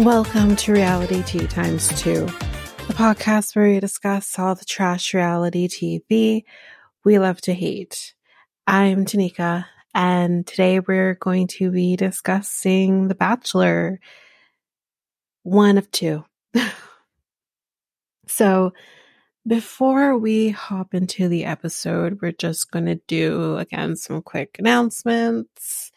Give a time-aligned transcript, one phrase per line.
[0.00, 6.44] Welcome to Realitea Times 2, the podcast where we discuss all the trash reality TV
[7.04, 8.14] we love to hate.
[8.66, 14.00] I'm Tanika, and today we're going to be discussing The Bachelor,
[15.42, 16.24] one of two.
[18.26, 18.72] so,
[19.46, 25.92] before we hop into the episode, we're just going to do again some quick announcements.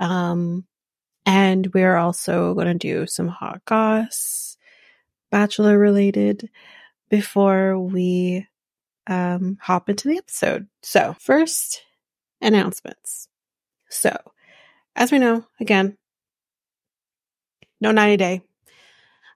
[0.00, 0.64] Um,
[1.24, 4.56] and we're also going to do some hot goss,
[5.30, 6.50] bachelor related,
[7.10, 8.46] before we
[9.06, 10.66] um, hop into the episode.
[10.82, 11.82] So, first,
[12.40, 13.28] announcements.
[13.88, 14.16] So,
[14.96, 15.96] as we know, again,
[17.80, 18.42] no 90 day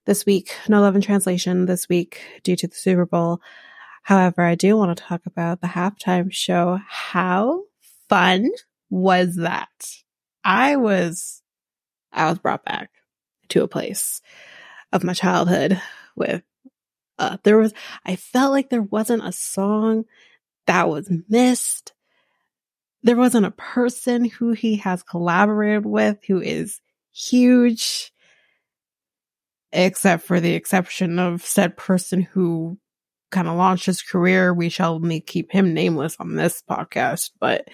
[0.07, 3.41] this week, no love and translation this week due to the Super Bowl.
[4.03, 6.79] However, I do want to talk about the halftime show.
[6.87, 7.65] How
[8.09, 8.51] fun
[8.89, 9.69] was that?
[10.45, 11.43] I was
[12.17, 12.91] I was brought back
[13.51, 14.21] to a place
[14.93, 15.81] of my childhood
[16.17, 16.43] with
[17.19, 17.73] uh, there was
[18.05, 20.05] I felt like there wasn't a song
[20.67, 21.93] that was missed.
[23.03, 26.81] There wasn't a person who he has collaborated with who is
[27.15, 28.13] huge,
[29.73, 32.79] except for the exception of said person who
[33.31, 34.53] kind of launched his career.
[34.53, 37.69] We shall keep him nameless on this podcast, but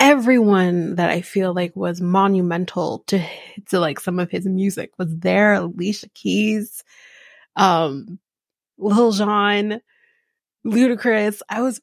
[0.00, 3.24] everyone that I feel like was monumental to
[3.66, 5.54] to like some of his music was there.
[5.54, 6.84] Alicia Keys,
[7.56, 8.18] um,
[8.78, 9.80] Lil Jon,
[10.66, 11.40] Ludacris.
[11.48, 11.80] I was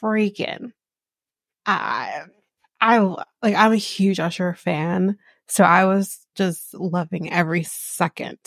[0.00, 0.72] freaking.
[1.64, 2.24] I
[2.80, 8.38] I like I'm a huge Usher fan, so I was just loving every second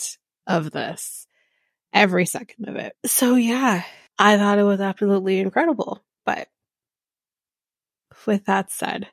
[0.46, 1.26] of this,
[1.92, 2.94] every second of it.
[3.04, 3.84] So yeah,
[4.18, 6.02] I thought it was absolutely incredible.
[6.24, 6.48] But
[8.26, 9.08] with that said,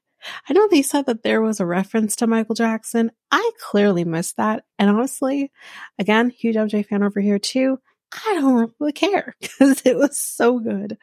[0.50, 3.12] I know they said that there was a reference to Michael Jackson.
[3.32, 4.66] I clearly missed that.
[4.80, 5.52] And honestly,
[6.00, 7.80] again, huge MJ fan over here too.
[8.12, 10.98] I don't really care because it was so good.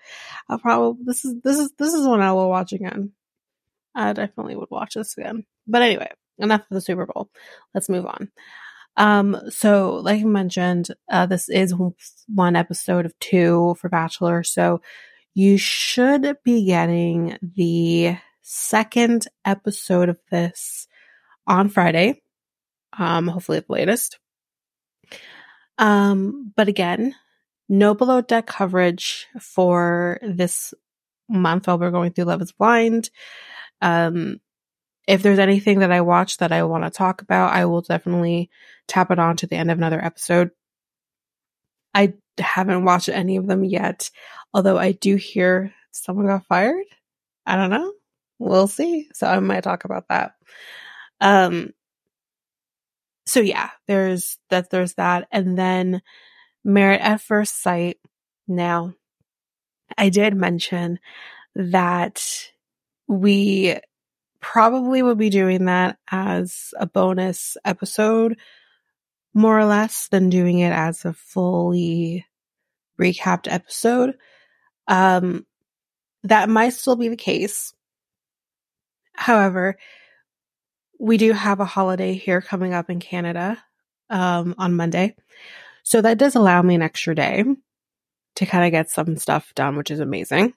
[0.49, 3.13] I'll probably this is this is this is one I will watch again.
[3.95, 5.45] I definitely would watch this again.
[5.67, 7.31] But anyway, enough of the Super Bowl.
[7.75, 8.31] Let's move on.
[8.97, 11.75] Um, so like I mentioned, uh, this is
[12.29, 14.43] one episode of two for Bachelor.
[14.43, 14.81] So
[15.35, 20.87] you should be getting the second episode of this
[21.47, 22.23] on Friday.
[22.97, 24.19] Um, hopefully the latest.
[25.79, 27.15] Um, but again,
[27.69, 30.73] no below deck coverage for this
[31.29, 33.11] month while we're going through Love is Blind.
[33.83, 34.41] Um,
[35.09, 38.51] if there's anything that I watch that I want to talk about, I will definitely
[38.87, 40.51] tap it on to the end of another episode.
[41.93, 44.11] I haven't watched any of them yet,
[44.53, 46.85] although I do hear someone got fired.
[47.47, 47.93] I don't know.
[48.39, 49.09] We'll see.
[49.15, 50.33] So I might talk about that.
[51.21, 51.73] Um
[53.27, 56.03] so yeah, there's that there's that and then
[56.65, 57.99] Married at First Sight.
[58.49, 58.95] Now,
[59.99, 60.99] I did mention
[61.55, 62.51] that
[63.07, 63.77] we
[64.41, 68.39] probably will be doing that as a bonus episode
[69.35, 72.25] more or less than doing it as a fully
[72.99, 74.17] recapped episode.
[74.87, 75.45] Um,
[76.23, 77.75] that might still be the case.
[79.13, 79.77] However,
[80.99, 83.63] we do have a holiday here coming up in Canada
[84.09, 85.17] um, on Monday.
[85.83, 87.45] So that does allow me an extra day
[88.37, 90.55] to kind of get some stuff done, which is amazing.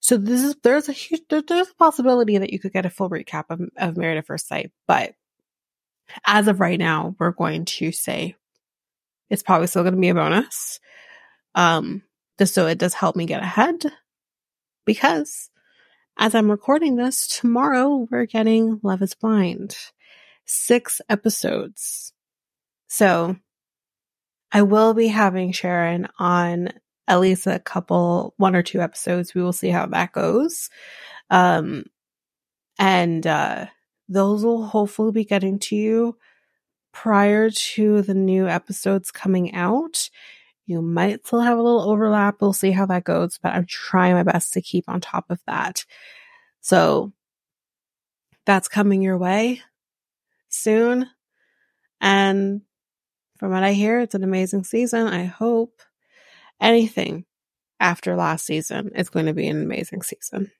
[0.00, 3.08] So this is there's a huge there's a possibility that you could get a full
[3.08, 5.14] recap of, of Married at First Sight, but
[6.26, 8.36] as of right now, we're going to say
[9.30, 10.80] it's probably still going to be a bonus.
[11.54, 12.02] Um,
[12.38, 13.84] just so it does help me get ahead
[14.84, 15.50] because
[16.18, 19.76] as I'm recording this tomorrow, we're getting Love is Blind
[20.44, 22.12] six episodes.
[22.88, 23.36] So
[24.50, 26.70] I will be having Sharon on
[27.08, 29.34] at least a couple, one or two episodes.
[29.34, 30.68] We will see how that goes.
[31.30, 31.84] Um,
[32.78, 33.66] and, uh,
[34.12, 36.16] those will hopefully be getting to you
[36.92, 40.10] prior to the new episodes coming out.
[40.66, 42.40] You might still have a little overlap.
[42.40, 45.40] We'll see how that goes, but I'm trying my best to keep on top of
[45.46, 45.84] that.
[46.60, 47.12] So
[48.46, 49.62] that's coming your way
[50.48, 51.08] soon.
[52.00, 52.62] And
[53.38, 55.06] from what I hear, it's an amazing season.
[55.06, 55.80] I hope
[56.60, 57.24] anything
[57.80, 60.52] after last season is going to be an amazing season.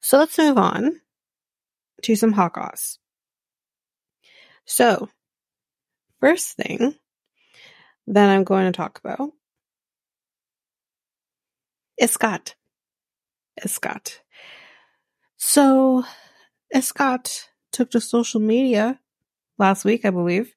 [0.00, 1.00] So let's move on
[2.02, 2.98] to some hot goss.
[4.66, 5.08] So,
[6.20, 6.94] first thing
[8.06, 9.30] that I'm going to talk about
[11.98, 12.54] is Scott.
[13.62, 14.20] Is Scott.
[15.36, 16.04] So,
[16.80, 18.98] Scott took to social media
[19.58, 20.54] last week, I believe,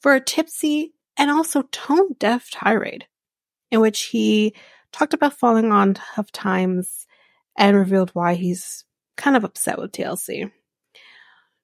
[0.00, 3.06] for a tipsy and also tone deaf tirade
[3.70, 4.54] in which he
[4.92, 7.06] talked about falling on tough times
[7.56, 8.84] and revealed why he's
[9.20, 10.50] kind of upset with TLC.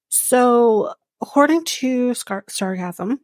[0.08, 3.20] So, according to Scar- Sarcasm,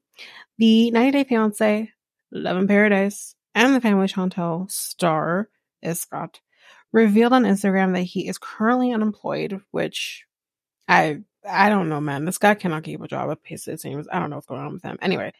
[0.58, 1.90] the 90 Day Fiance,
[2.32, 5.48] Love in Paradise, and the Family Chantel star
[5.82, 6.40] is Scott
[6.92, 10.24] revealed on Instagram that he is currently unemployed, which
[10.88, 12.24] I I don't know, man.
[12.24, 14.06] This guy cannot keep a job at pace it seems.
[14.12, 14.98] I don't know what's going on with him.
[15.02, 15.32] Anyway,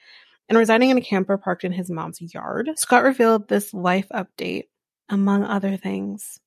[0.49, 4.65] and residing in a camper parked in his mom's yard, Scott revealed this life update,
[5.09, 6.41] among other things,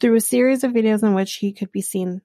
[0.00, 2.22] through a series of videos in which he could be seen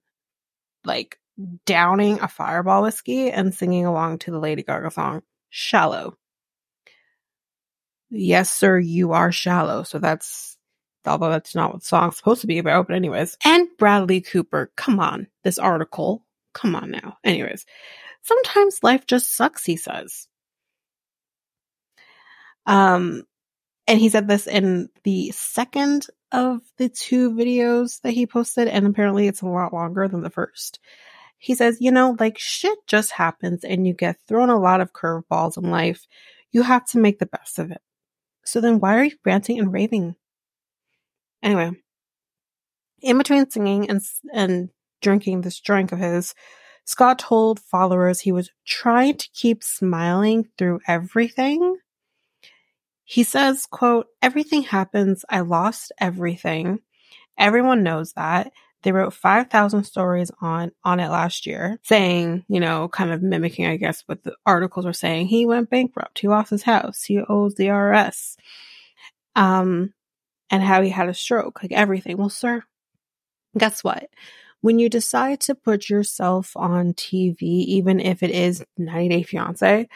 [0.84, 1.20] like
[1.66, 6.18] downing a fireball whiskey and singing along to the Lady Gaga song Shallow.
[8.10, 9.84] Yes, sir, you are shallow.
[9.84, 10.58] So that's
[11.06, 13.38] although that's not what the song's supposed to be about, but anyways.
[13.44, 17.18] And Bradley Cooper, come on, this article, come on now.
[17.24, 17.66] Anyways,
[18.22, 20.28] sometimes life just sucks, he says.
[22.66, 23.24] Um,
[23.88, 28.86] and he said this in the second of the two videos that he posted, and
[28.86, 30.80] apparently it's a lot longer than the first.
[31.38, 34.94] He says, you know, like shit just happens and you get thrown a lot of
[34.94, 36.08] curveballs in life.
[36.52, 37.82] You have to make the best of it.
[38.46, 40.16] So then why are you ranting and raving?
[41.42, 41.72] Anyway,
[43.02, 44.02] in between singing and
[44.34, 44.70] and
[45.02, 46.34] drinking this drink of his,
[46.86, 51.78] Scott told followers he was trying to keep smiling through everything.
[53.06, 55.24] He says, quote, everything happens.
[55.30, 56.80] I lost everything.
[57.38, 58.52] Everyone knows that.
[58.82, 63.66] They wrote 5,000 stories on, on it last year saying, you know, kind of mimicking,
[63.66, 65.28] I guess, what the articles were saying.
[65.28, 66.20] He went bankrupt.
[66.20, 67.04] He lost his house.
[67.04, 68.36] He owes the IRS.
[69.36, 69.94] Um,
[70.50, 72.18] and how he had a stroke, like everything.
[72.18, 72.64] Well, sir,
[73.58, 74.10] guess what?
[74.62, 79.88] When you decide to put yourself on TV, even if it is 90 Day Fiance,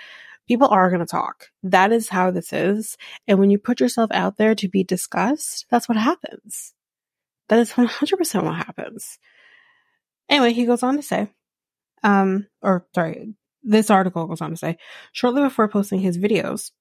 [0.50, 1.50] people are going to talk.
[1.62, 2.98] That is how this is.
[3.28, 6.74] And when you put yourself out there to be discussed, that's what happens.
[7.50, 9.20] That is 100% what happens.
[10.28, 11.30] Anyway, he goes on to say,
[12.04, 14.78] um, or sorry, this article goes on to say,
[15.12, 16.72] shortly before posting his videos,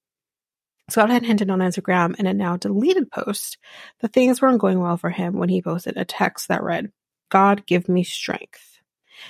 [0.89, 3.59] Scott had hinted on Instagram in a now deleted post
[4.01, 6.91] that things weren't going well for him when he posted a text that read,
[7.29, 8.81] God give me strength.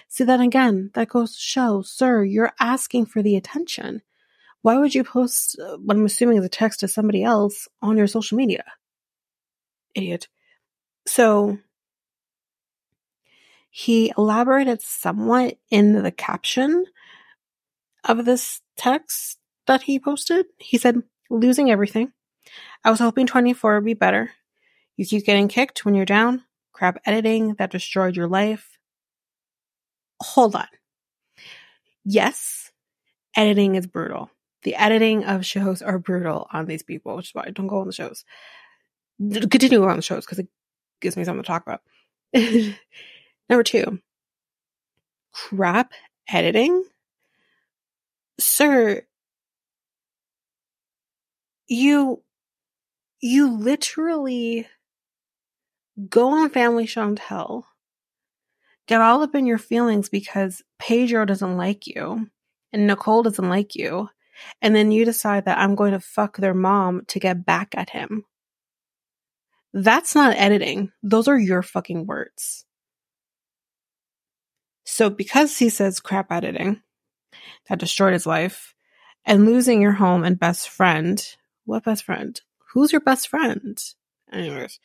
[0.07, 4.03] See that again, that goes to show, sir, you're asking for the attention.
[4.63, 7.97] Why would you post uh, what I'm assuming is a text to somebody else on
[7.97, 8.65] your social media?
[9.95, 10.29] Idiot.
[11.07, 11.59] So
[13.71, 16.85] he elaborated somewhat in the caption
[18.05, 20.47] of this text that he posted.
[20.59, 22.13] He said, losing everything.
[22.85, 24.31] I was hoping 24 would be better.
[24.97, 26.43] You keep getting kicked when you're down.
[26.73, 28.79] Crap editing that destroyed your life.
[30.21, 30.67] Hold on.
[32.05, 32.73] Yes,
[33.37, 34.31] editing is brutal.
[34.69, 37.79] The editing of shows are brutal on these people, which is why I don't go
[37.79, 38.27] on the shows.
[39.19, 40.49] Continue on the shows because it
[41.01, 41.81] gives me something to talk about.
[43.49, 43.99] Number two,
[45.33, 45.93] crap
[46.29, 46.85] editing.
[48.39, 49.07] Sir,
[51.67, 52.23] you
[53.23, 54.69] you literally
[56.11, 57.63] go on Family Chantel,
[58.87, 62.29] get all up in your feelings because Pedro doesn't like you
[62.75, 64.11] and Nicole doesn't like you,
[64.61, 67.91] and then you decide that I'm going to fuck their mom to get back at
[67.91, 68.25] him.
[69.73, 70.93] That's not editing.
[71.03, 72.65] Those are your fucking words.
[74.85, 76.81] So because he says crap editing
[77.69, 78.75] that destroyed his life
[79.25, 81.23] and losing your home and best friend
[81.69, 82.41] what best friend?
[82.73, 83.79] Who's your best friend?
[84.33, 84.81] Anyways,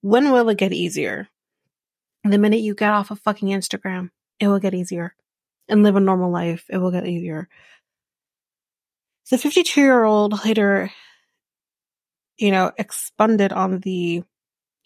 [0.00, 1.26] when will it get easier?
[2.22, 5.16] The minute you get off of fucking Instagram, it will get easier.
[5.68, 7.48] And live a normal life, it will get easier.
[9.30, 10.90] The 52 year old later,
[12.36, 14.22] you know, expanded on the,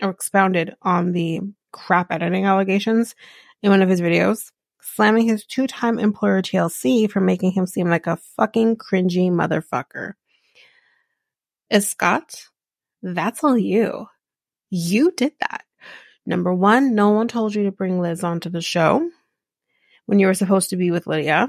[0.01, 1.41] or expounded on the
[1.73, 3.15] crap editing allegations
[3.63, 7.89] in one of his videos, slamming his two time employer TLC for making him seem
[7.89, 10.15] like a fucking cringy motherfucker
[11.71, 12.49] is Scott,
[13.03, 14.07] that's all you.
[14.71, 15.65] You did that.
[16.27, 19.11] Number one, no one told you to bring Liz onto the show
[20.07, 21.49] when you were supposed to be with Lydia.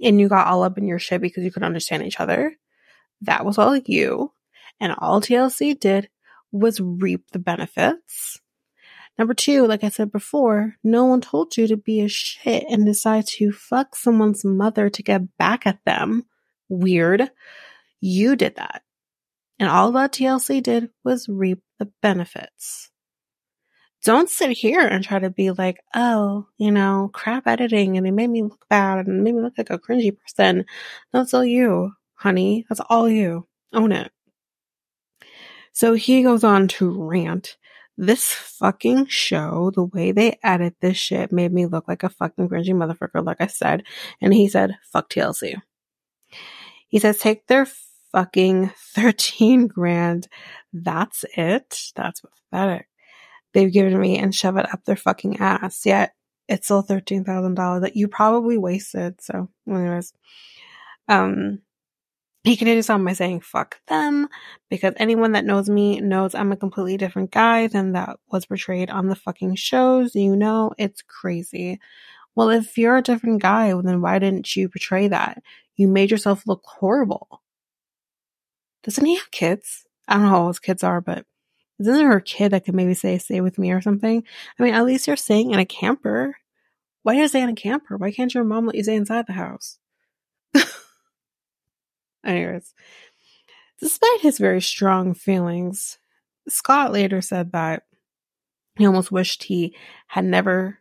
[0.00, 2.56] And you got all up in your shit because you could understand each other.
[3.22, 4.32] That was all you.
[4.80, 6.08] And all TLC did
[6.52, 8.40] was reap the benefits.
[9.18, 12.86] Number two, like I said before, no one told you to be a shit and
[12.86, 16.24] decide to fuck someone's mother to get back at them.
[16.68, 17.28] Weird.
[18.00, 18.82] You did that.
[19.58, 22.92] And all that TLC did was reap the benefits.
[24.04, 28.12] Don't sit here and try to be like, oh, you know, crap editing and it
[28.12, 30.64] made me look bad and made me look like a cringy person.
[31.12, 32.64] That's all you, honey.
[32.68, 33.46] That's all you.
[33.72, 34.12] Own it.
[35.72, 37.56] So he goes on to rant.
[38.00, 42.48] This fucking show, the way they edit this shit made me look like a fucking
[42.48, 43.82] cringy motherfucker, like I said.
[44.20, 45.60] And he said, fuck TLC.
[46.86, 47.66] He says, take their
[48.12, 50.28] fucking 13 grand.
[50.72, 51.90] That's it.
[51.96, 52.86] That's pathetic
[53.52, 55.84] they've given me and shove it up their fucking ass.
[55.86, 56.14] Yet
[56.48, 59.20] it's still thirteen thousand dollars that you probably wasted.
[59.20, 60.12] So, anyways,
[61.08, 61.60] um,
[62.44, 64.28] he continues on by saying "fuck them"
[64.70, 68.90] because anyone that knows me knows I'm a completely different guy than that was portrayed
[68.90, 70.14] on the fucking shows.
[70.14, 71.80] You know, it's crazy.
[72.34, 75.42] Well, if you're a different guy, then why didn't you portray that?
[75.76, 77.42] You made yourself look horrible.
[78.84, 79.86] Doesn't he have kids?
[80.06, 81.26] I don't know how old his kids are, but
[81.78, 84.24] isn't there a kid that could maybe say, stay with me or something?
[84.58, 86.36] I mean, at least you're staying in a camper.
[87.02, 87.96] Why are you staying in a camper?
[87.96, 89.78] Why can't your mom let you stay inside the house?
[92.24, 92.74] Anyways,
[93.78, 95.98] despite his very strong feelings,
[96.48, 97.84] Scott later said that
[98.76, 99.76] he almost wished he
[100.08, 100.78] had never,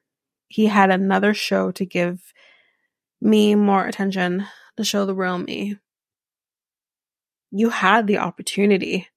[0.48, 2.34] he had another show to give
[3.22, 4.46] me more attention
[4.77, 5.77] to show the real me.
[7.51, 9.08] You had the opportunity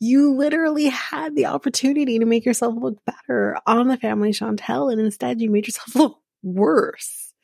[0.00, 5.00] you literally had the opportunity to make yourself look better on the family Chantel, and
[5.00, 7.34] instead you made yourself look worse.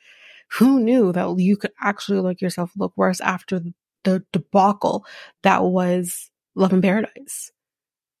[0.53, 3.61] Who knew that you could actually look yourself look worse after
[4.03, 5.05] the debacle
[5.43, 7.51] that was Love in Paradise?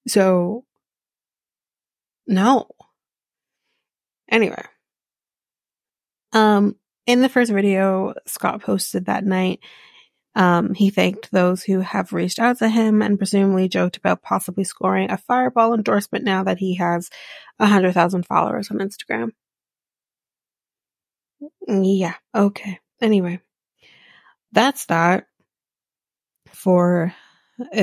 [0.07, 0.65] So,
[2.27, 2.67] no.
[4.31, 4.63] Anyway,
[6.33, 6.75] um,
[7.07, 9.59] in the first video Scott posted that night,
[10.35, 14.63] um, he thanked those who have reached out to him and presumably joked about possibly
[14.63, 17.09] scoring a fireball endorsement now that he has
[17.57, 19.31] 100,000 followers on Instagram.
[21.67, 22.79] Yeah, okay.
[23.01, 23.39] Anyway,
[24.51, 25.25] that's that
[26.47, 27.13] for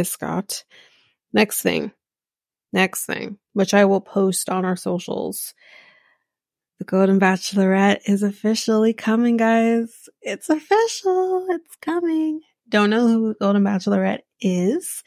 [0.05, 0.65] Scott.
[1.33, 1.93] Next thing.
[2.73, 5.55] Next thing, which I will post on our socials.
[6.79, 10.11] The Golden Bachelorette is officially coming, guys.
[10.21, 11.47] It's official.
[11.49, 12.43] It's coming.
[12.69, 15.03] Don't know who Golden Bachelorette is.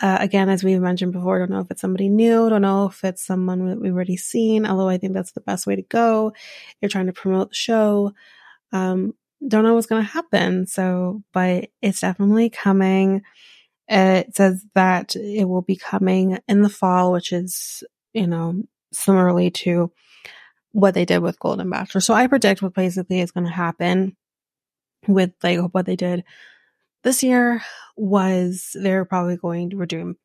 [0.00, 2.48] Uh, again, as we've mentioned before, don't know if it's somebody new.
[2.48, 4.66] Don't know if it's someone that we've already seen.
[4.66, 6.32] Although I think that's the best way to go.
[6.80, 8.12] You're trying to promote the show.
[8.72, 9.14] Um,
[9.46, 10.66] don't know what's going to happen.
[10.66, 13.22] So, but it's definitely coming.
[13.86, 19.50] It says that it will be coming in the fall, which is, you know, similarly
[19.50, 19.92] to
[20.72, 22.00] what they did with Golden Bachelor.
[22.00, 24.16] So I predict what basically is going to happen
[25.06, 26.24] with like what they did
[27.04, 27.62] this year
[27.96, 30.16] was they're probably going to, we're doing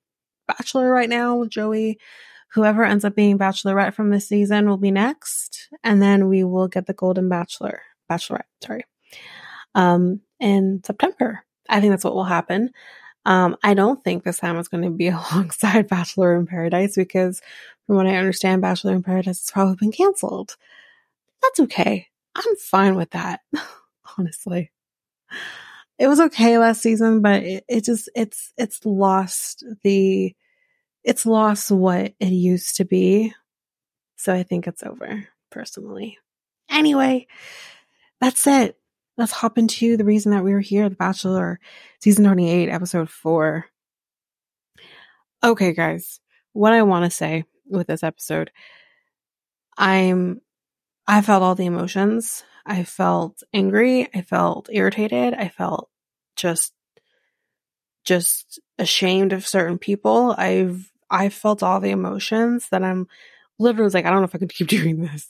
[0.48, 2.00] Bachelor right now with Joey.
[2.54, 5.70] Whoever ends up being Bachelorette from this season will be next.
[5.84, 7.82] And then we will get the Golden Bachelor,
[8.12, 8.84] Bachelorette, sorry,
[9.74, 11.44] um, in September.
[11.70, 12.72] I think that's what will happen.
[13.26, 17.42] Um, I don't think this time it's going to be alongside Bachelor in Paradise because
[17.86, 20.56] from what I understand, Bachelor in Paradise has probably been canceled.
[21.42, 22.08] That's okay.
[22.36, 23.42] I'm fine with that.
[24.18, 24.72] Honestly.
[26.00, 30.36] It was okay last season, but it, it just, it's, it's lost the,
[31.04, 33.34] it's lost what it used to be.
[34.16, 36.18] So I think it's over, personally.
[36.70, 37.28] Anyway,
[38.20, 38.78] that's it.
[39.16, 41.60] Let's hop into the reason that we were here, The Bachelor,
[42.00, 43.66] season 28, episode 4.
[45.44, 46.20] Okay, guys,
[46.54, 48.50] what I want to say with this episode.
[49.78, 50.42] I'm,
[51.06, 52.44] I felt all the emotions.
[52.66, 54.10] I felt angry.
[54.16, 55.36] I felt irritated.
[55.36, 55.90] I felt
[56.36, 56.74] just,
[58.06, 60.34] just ashamed of certain people.
[60.36, 63.08] I've, I felt all the emotions that I'm
[63.60, 65.28] literally like, I don't know if I can keep doing this.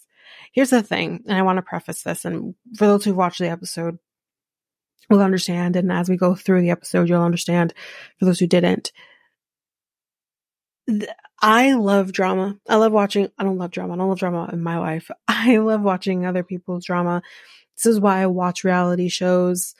[0.54, 3.50] Here's the thing, and I want to preface this, and for those who watch the
[3.50, 4.00] episode,
[5.10, 7.74] will understand, and as we go through the episode, you'll understand.
[8.18, 8.92] For those who didn't,
[11.42, 12.58] I love drama.
[12.68, 13.94] I love watching, I don't love drama.
[13.94, 15.10] I don't love drama in my life.
[15.28, 17.22] I love watching other people's drama.
[17.76, 19.76] This is why I watch reality shows,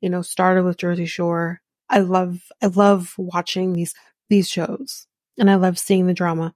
[0.00, 1.60] you know, started with Jersey Shore.
[1.88, 3.94] I love, I love watching these,
[4.28, 5.06] these shows
[5.38, 6.54] and I love seeing the drama.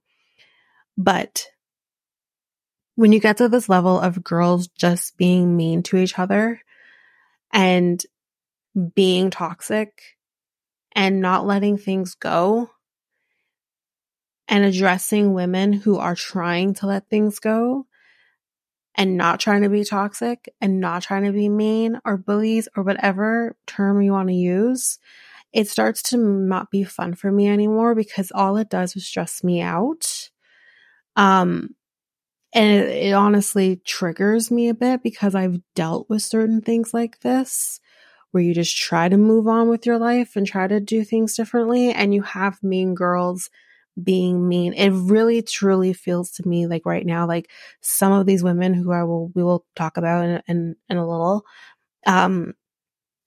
[0.97, 1.47] But
[2.95, 6.61] when you get to this level of girls just being mean to each other
[7.51, 8.01] and
[8.95, 10.01] being toxic
[10.93, 12.69] and not letting things go,
[14.47, 17.85] and addressing women who are trying to let things go
[18.93, 22.83] and not trying to be toxic and not trying to be mean or bullies or
[22.83, 24.99] whatever term you want to use,
[25.51, 29.43] it starts to not be fun for me anymore because all it does is stress
[29.43, 30.29] me out.
[31.15, 31.75] Um,
[32.55, 37.19] and it, it honestly triggers me a bit because I've dealt with certain things like
[37.19, 37.79] this
[38.31, 41.35] where you just try to move on with your life and try to do things
[41.35, 43.49] differently and you have mean girls
[44.01, 44.73] being mean.
[44.73, 47.49] It really truly feels to me like right now, like
[47.81, 51.07] some of these women who I will, we will talk about in, in, in a
[51.07, 51.45] little,
[52.05, 52.53] um,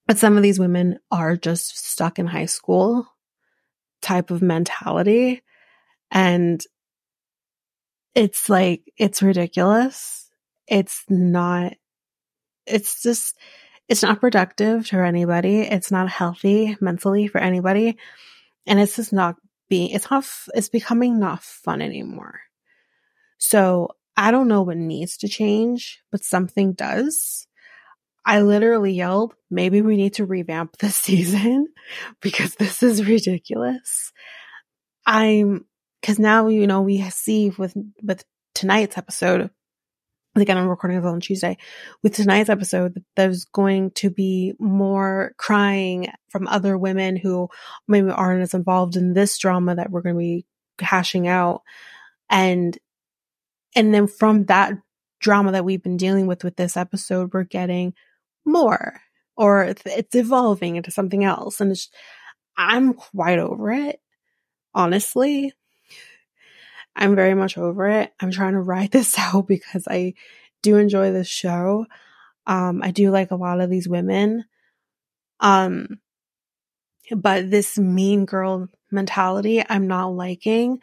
[0.07, 3.07] but some of these women are just stuck in high school
[4.01, 5.43] type of mentality.
[6.11, 6.63] And
[8.19, 10.29] it's like, it's ridiculous.
[10.67, 11.75] It's not,
[12.67, 13.39] it's just,
[13.89, 15.61] it's not productive for anybody.
[15.61, 17.97] It's not healthy mentally for anybody.
[18.67, 19.37] And it's just not
[19.69, 22.41] being, it's not, it's becoming not fun anymore.
[23.39, 27.47] So I don't know what needs to change, but something does.
[28.27, 31.69] I literally yelled, maybe we need to revamp this season
[32.21, 34.13] because this is ridiculous.
[35.07, 35.68] I'm,
[36.03, 38.25] cause now, you know, we see with, with
[38.55, 39.51] tonight's episode,
[40.37, 41.57] again, I'm recording this on Tuesday.
[42.03, 47.49] With tonight's episode, there's going to be more crying from other women who
[47.87, 50.47] maybe aren't as involved in this drama that we're going to be
[50.81, 51.63] hashing out.
[52.31, 52.79] And,
[53.75, 54.75] and then from that
[55.21, 57.95] drama that we've been dealing with with this episode, we're getting
[58.45, 59.01] more
[59.37, 61.61] or it's evolving into something else.
[61.61, 61.77] And
[62.57, 64.01] I'm quite over it.
[64.75, 65.53] Honestly,
[66.97, 68.13] I'm very much over it.
[68.21, 70.15] I'm trying to ride this out because I
[70.63, 71.87] do enjoy this show.
[72.47, 74.45] Um, I do like a lot of these women.
[75.41, 76.01] Um,
[77.17, 80.81] but this mean girl mentality, I'm not liking.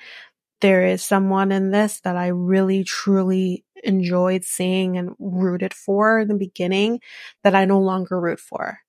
[0.61, 6.27] There is someone in this that I really truly enjoyed seeing and rooted for in
[6.27, 7.01] the beginning
[7.43, 8.79] that I no longer root for.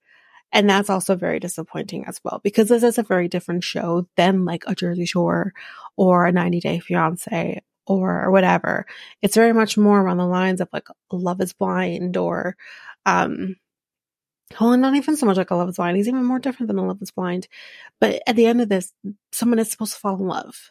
[0.52, 4.44] And that's also very disappointing as well because this is a very different show than
[4.44, 5.52] like a Jersey Shore
[5.96, 8.86] or a 90 Day Fiance or whatever.
[9.22, 12.56] It's very much more around the lines of like Love is Blind or,
[13.04, 13.56] um,
[14.60, 15.96] well, not even so much like a Love is Blind.
[15.96, 17.48] He's even more different than a Love is Blind.
[18.00, 18.92] But at the end of this,
[19.32, 20.70] someone is supposed to fall in love.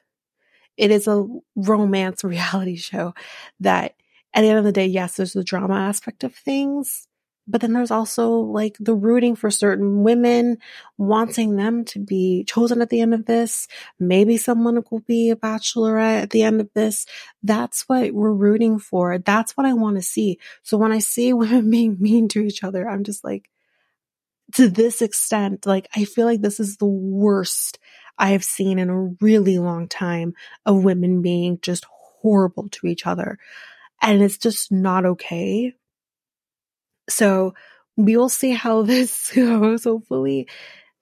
[0.77, 3.13] It is a romance reality show
[3.59, 3.95] that
[4.33, 7.07] at the end of the day, yes, there's the drama aspect of things,
[7.47, 10.57] but then there's also like the rooting for certain women,
[10.97, 13.67] wanting them to be chosen at the end of this.
[13.99, 17.05] Maybe someone will be a bachelorette at the end of this.
[17.43, 19.19] That's what we're rooting for.
[19.19, 20.39] That's what I want to see.
[20.63, 23.49] So when I see women being mean to each other, I'm just like,
[24.53, 27.79] to this extent, like I feel like this is the worst
[28.17, 30.33] I have seen in a really long time
[30.65, 33.37] of women being just horrible to each other.
[34.01, 35.73] And it's just not okay.
[37.09, 37.53] So
[37.97, 39.83] we will see how this goes.
[39.83, 40.47] Hopefully,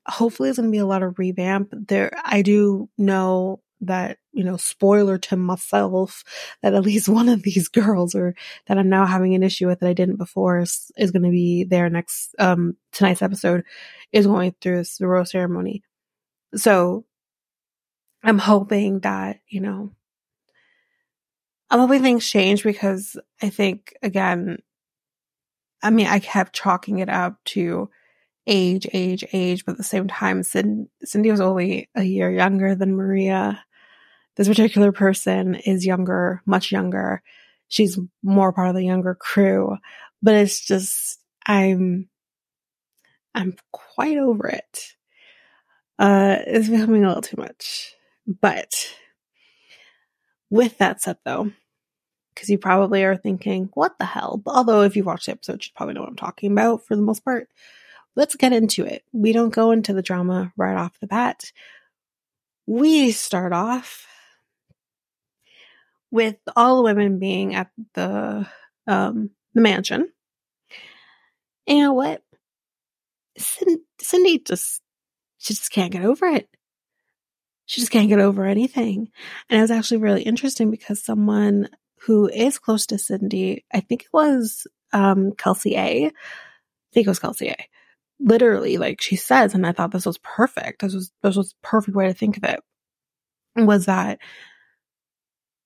[0.07, 2.11] hopefully it's going to be a lot of revamp there.
[2.23, 6.23] I do know that, you know, spoiler to myself
[6.61, 8.35] that at least one of these girls or
[8.67, 11.29] that I'm now having an issue with that I didn't before is, is going to
[11.29, 13.63] be there next, um, tonight's episode
[14.11, 15.83] is going through this royal ceremony.
[16.55, 17.05] So
[18.23, 19.91] I'm hoping that, you know,
[21.69, 24.59] I'm hoping things change because I think again,
[25.83, 27.89] I mean, I kept chalking it up to
[28.47, 30.87] age, age, age, but at the same time, Sydney,
[31.31, 33.63] was only a year younger than Maria.
[34.35, 37.21] This particular person is younger, much younger.
[37.67, 39.77] She's more part of the younger crew,
[40.21, 42.09] but it's just, I'm,
[43.35, 44.93] I'm quite over it.
[45.99, 47.93] Uh, it's becoming a little too much,
[48.25, 48.95] but
[50.49, 51.51] with that said though,
[52.33, 54.41] because you probably are thinking, what the hell?
[54.45, 57.01] Although, if you've watched the episode, you probably know what I'm talking about for the
[57.01, 57.49] most part.
[58.15, 59.03] Let's get into it.
[59.11, 61.51] We don't go into the drama right off the bat.
[62.67, 64.07] We start off
[66.11, 68.47] with all the women being at the
[68.87, 70.09] um, the mansion.
[71.67, 72.21] And you know what?
[73.37, 74.81] Sydney just
[75.39, 76.47] she just can't get over it.
[77.65, 79.09] She just can't get over anything.
[79.49, 81.69] And it was actually really interesting because someone
[82.05, 83.63] who is close to Sydney.
[83.73, 86.05] I think it was um, Kelsey A.
[86.07, 86.11] I
[86.93, 87.55] think it was Kelsey A.
[88.19, 90.81] Literally, like she says, and I thought this was perfect.
[90.81, 92.59] This was this was perfect way to think of it.
[93.55, 94.19] Was that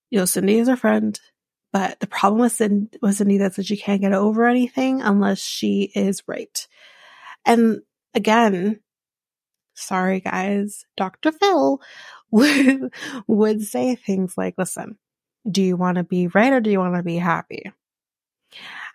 [0.10, 1.20] you know Sydney is her friend,
[1.74, 5.92] but the problem with Sydney, with Sydney that she can't get over anything unless she
[5.96, 6.68] is right.
[7.46, 7.82] And
[8.14, 8.80] again,
[9.74, 11.32] sorry guys, Dr.
[11.32, 11.82] Phil
[12.32, 12.94] would
[13.28, 14.98] would say things like, "Listen,
[15.50, 17.72] do you want to be right or do you want to be happy?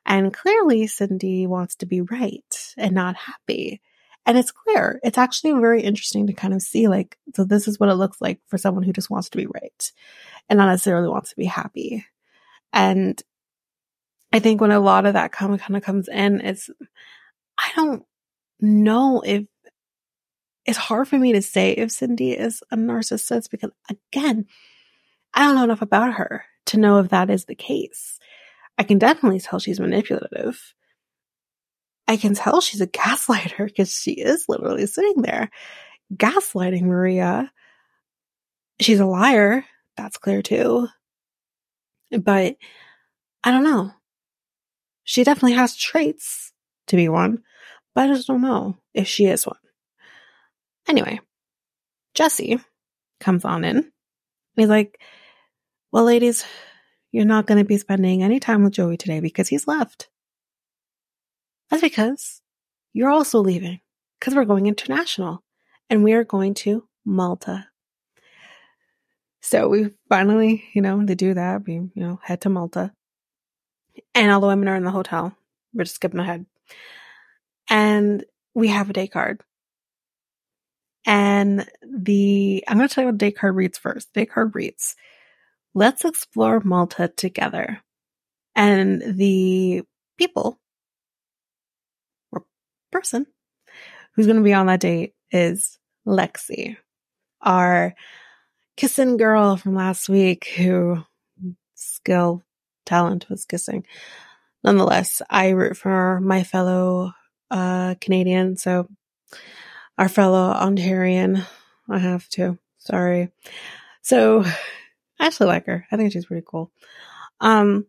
[0.04, 3.80] And clearly, Sydney wants to be right and not happy.
[4.26, 5.00] And it's clear.
[5.02, 8.20] It's actually very interesting to kind of see, like, so this is what it looks
[8.20, 9.92] like for someone who just wants to be right.
[10.48, 12.06] and not necessarily wants to be happy.
[12.72, 13.20] And
[14.32, 16.70] I think when a lot of that of kind of comes in, it's
[17.58, 18.04] I don't
[18.60, 19.44] know if
[20.64, 24.46] it's hard for me to say if Sydney is a narcissist because again,
[25.34, 28.18] I don't know enough about her to know if that is the case.
[28.78, 30.74] I can definitely tell she's manipulative.
[32.08, 35.50] I can tell she's a gaslighter because she is literally sitting there
[36.14, 37.50] gaslighting Maria.
[38.80, 39.64] She's a liar.
[39.96, 40.88] That's clear too.
[42.10, 42.56] But
[43.44, 43.92] I don't know.
[45.04, 46.52] She definitely has traits
[46.88, 47.42] to be one,
[47.94, 49.56] but I just don't know if she is one.
[50.88, 51.20] Anyway,
[52.14, 52.60] Jesse
[53.20, 53.90] comes on in.
[54.56, 55.00] He's like,
[55.92, 56.46] Well, ladies,
[57.10, 60.08] you're not going to be spending any time with Joey today because he's left.
[61.68, 62.40] That's because
[62.94, 63.80] you're also leaving
[64.18, 65.44] because we're going international
[65.90, 67.66] and we are going to Malta.
[69.42, 72.94] So we finally, you know, to do that, we, you know, head to Malta.
[74.14, 75.36] And all the women are in the hotel.
[75.74, 76.46] We're just skipping ahead.
[77.68, 78.24] And
[78.54, 79.42] we have a day card.
[81.04, 84.14] And the, I'm going to tell you what day card reads first.
[84.14, 84.96] Day card reads,
[85.74, 87.80] let's explore Malta together.
[88.54, 89.82] And the
[90.18, 90.58] people
[92.30, 92.44] or
[92.90, 93.26] person
[94.14, 96.76] who's going to be on that date is Lexi,
[97.40, 97.94] our
[98.76, 100.98] kissing girl from last week who
[101.74, 102.42] skill
[102.84, 103.86] talent was kissing.
[104.64, 107.12] Nonetheless, I root for my fellow
[107.50, 108.88] uh, Canadian, so
[109.98, 111.44] our fellow Ontarian.
[111.88, 112.58] I have to.
[112.78, 113.30] Sorry.
[114.02, 114.44] So
[115.22, 115.86] I actually like her.
[115.92, 116.72] I think she's pretty cool.
[117.40, 117.86] Um,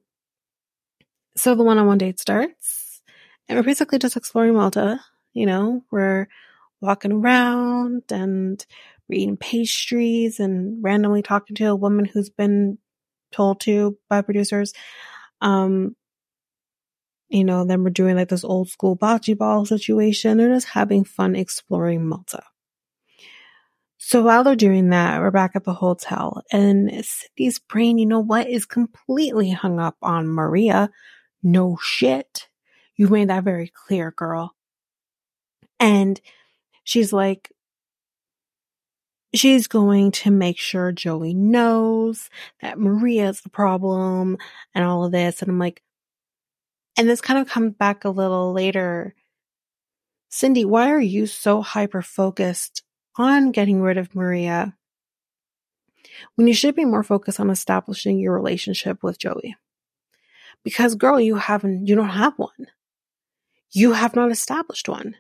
[1.35, 3.01] so the one-on-one date starts,
[3.49, 4.99] and we're basically just exploring Malta.
[5.33, 6.27] You know, we're
[6.79, 8.63] walking around and
[9.09, 12.77] we're eating pastries and randomly talking to a woman who's been
[13.31, 14.73] told to by producers.
[15.41, 15.95] Um,
[17.29, 20.37] you know, then we're doing like this old school bocce ball situation.
[20.37, 22.43] They're just having fun exploring Malta.
[24.05, 28.19] So while they're doing that, we're back at the hotel and Sydney's brain, you know
[28.19, 30.89] what, is completely hung up on Maria.
[31.41, 32.49] No shit.
[32.97, 34.55] You made that very clear, girl.
[35.79, 36.19] And
[36.83, 37.49] she's like,
[39.33, 42.29] she's going to make sure Joey knows
[42.61, 44.37] that Maria's the problem
[44.75, 45.41] and all of this.
[45.41, 45.81] And I'm like,
[46.97, 49.15] and this kind of comes back a little later.
[50.27, 52.83] Sydney, why are you so hyper focused
[53.17, 54.75] on getting rid of Maria
[56.35, 59.55] when you should be more focused on establishing your relationship with Joey?
[60.63, 62.67] Because girl, you haven't, you don't have one.
[63.71, 65.15] You have not established one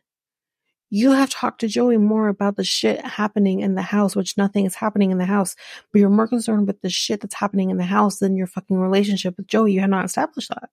[0.95, 4.67] you have talked to Joey more about the shit happening in the house, which nothing
[4.67, 5.55] is happening in the house,
[5.91, 8.77] but you're more concerned with the shit that's happening in the house than your fucking
[8.77, 9.73] relationship with Joey.
[9.73, 10.69] You have not established that.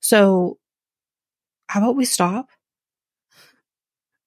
[0.00, 0.56] So,
[1.66, 2.48] how about we stop?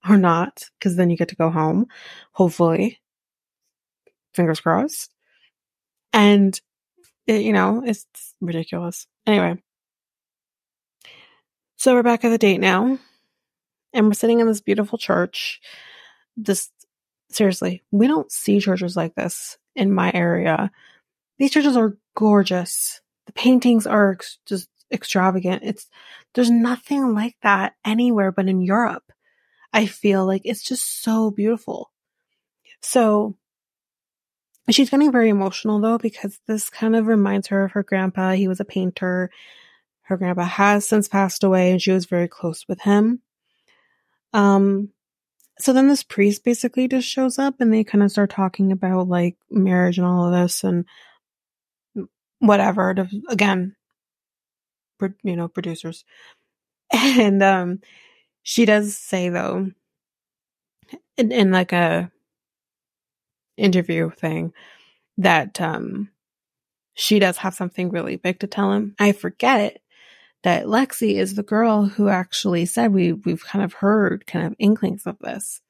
[0.08, 1.88] Or not, because then you get to go home,
[2.32, 3.00] hopefully.
[4.34, 5.14] Fingers crossed.
[6.12, 6.60] And,
[7.28, 8.06] it, you know, it's
[8.42, 9.08] ridiculous.
[9.28, 9.62] Anyway.
[11.76, 12.98] So we're back at the date now
[13.94, 15.60] and we're sitting in this beautiful church.
[16.38, 16.70] This
[17.30, 20.72] seriously, we don't see churches like this in my area.
[21.38, 23.02] These churches are gorgeous.
[23.26, 25.64] The paintings are ex- just extravagant.
[25.64, 25.88] It's
[26.34, 29.12] there's nothing like that anywhere but in Europe.
[29.74, 31.92] I feel like it's just so beautiful.
[32.82, 33.38] So
[34.70, 38.32] she's getting very emotional though because this kind of reminds her of her grandpa.
[38.32, 39.30] He was a painter.
[40.04, 43.22] Her grandpa has since passed away and she was very close with him.
[44.34, 44.90] Um,
[45.60, 49.08] so then this priest basically just shows up and they kind of start talking about
[49.08, 50.86] like marriage and all of this and
[52.40, 53.76] whatever to, again,
[55.24, 56.04] you know, producers.
[56.94, 57.80] And, um,
[58.44, 59.72] she does say though,
[61.18, 62.12] in, in like a
[63.58, 64.54] interview thing
[65.18, 66.10] that, um,
[66.94, 68.96] she does have something really big to tell him.
[69.00, 69.82] I forget
[70.44, 74.56] that Lexi is the girl who actually said we we've kind of heard kind of
[74.60, 75.62] inklings of this.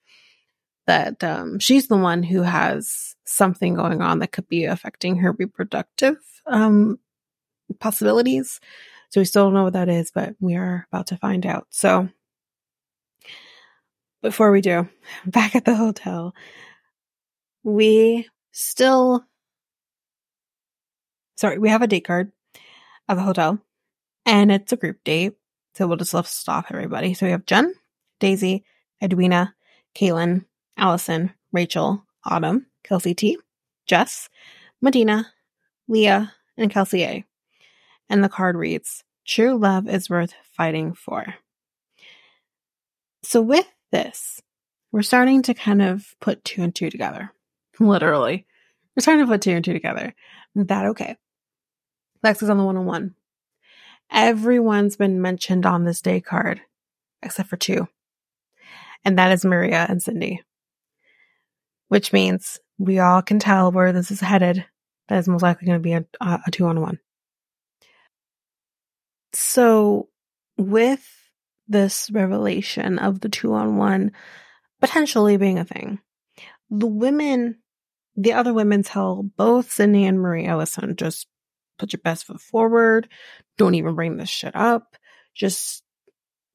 [0.88, 5.32] That um, she's the one who has something going on that could be affecting her
[5.32, 7.00] reproductive um,
[7.80, 8.60] possibilities.
[9.10, 11.68] So we still don't know what that is, but we are about to find out.
[11.70, 12.10] So
[14.22, 14.88] before we do,
[15.26, 16.34] back at the hotel,
[17.64, 19.26] we still
[21.36, 22.32] sorry, we have a date card
[23.10, 23.60] at the hotel
[24.26, 25.34] and it's a group date.
[25.74, 27.14] So we'll just list off everybody.
[27.14, 27.74] So we have Jen,
[28.20, 28.64] Daisy,
[29.02, 29.56] Edwina,
[29.96, 30.46] Caitlin,
[30.78, 33.38] Allison, Rachel, Autumn, Kelsey T,
[33.88, 34.30] Jess,
[34.84, 35.26] Madina,
[35.88, 37.26] Leah, and Kelsey A.
[38.10, 41.36] And the card reads, True love is worth fighting for.
[43.24, 44.42] So with this,
[44.92, 47.32] we're starting to kind of put two and two together.
[47.80, 48.46] Literally.
[48.96, 50.14] We're starting to put two and two together.
[50.56, 51.16] That okay.
[52.24, 53.16] Lex is on the one on one.
[54.12, 56.62] Everyone's been mentioned on this day card,
[57.24, 57.88] except for two.
[59.06, 60.44] And that is Maria and Sydney.
[61.88, 64.66] Which means we all can tell where this is headed.
[65.08, 67.00] That is most likely going to be a, a two on one.
[69.34, 70.10] So,
[70.58, 71.06] with
[71.72, 74.12] this revelation of the two on one
[74.82, 76.00] potentially being a thing,
[76.70, 77.60] the women,
[78.16, 81.28] the other women tell both Sydney and Maria, listen, just
[81.78, 83.08] put your best foot forward.
[83.58, 84.98] Don't even bring this shit up.
[85.36, 85.84] Just,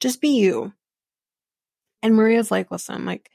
[0.00, 0.72] just be you.
[2.02, 3.30] And Maria's like, listen, like,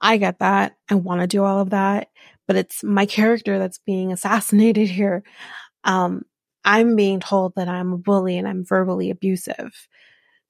[0.00, 0.76] I get that.
[0.88, 2.08] I want to do all of that,
[2.46, 5.22] but it's my character that's being assassinated here.
[5.84, 6.22] Um,
[6.64, 9.88] I'm being told that I'm a bully and I'm verbally abusive.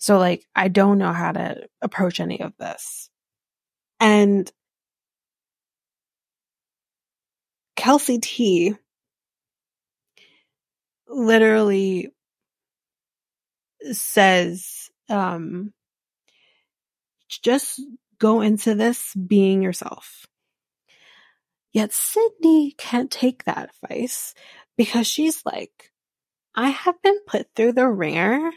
[0.01, 3.09] So like, I don't know how to approach any of this.
[4.01, 4.51] And
[7.77, 8.75] Kelsey T
[11.07, 12.09] literally
[13.93, 15.73] says, um,
[17.29, 17.81] just
[18.19, 20.27] go into this being yourself.
[21.73, 24.35] Yet Sydney can't take that advice
[24.79, 25.93] because she's like,
[26.55, 28.51] I have been put through the ringer.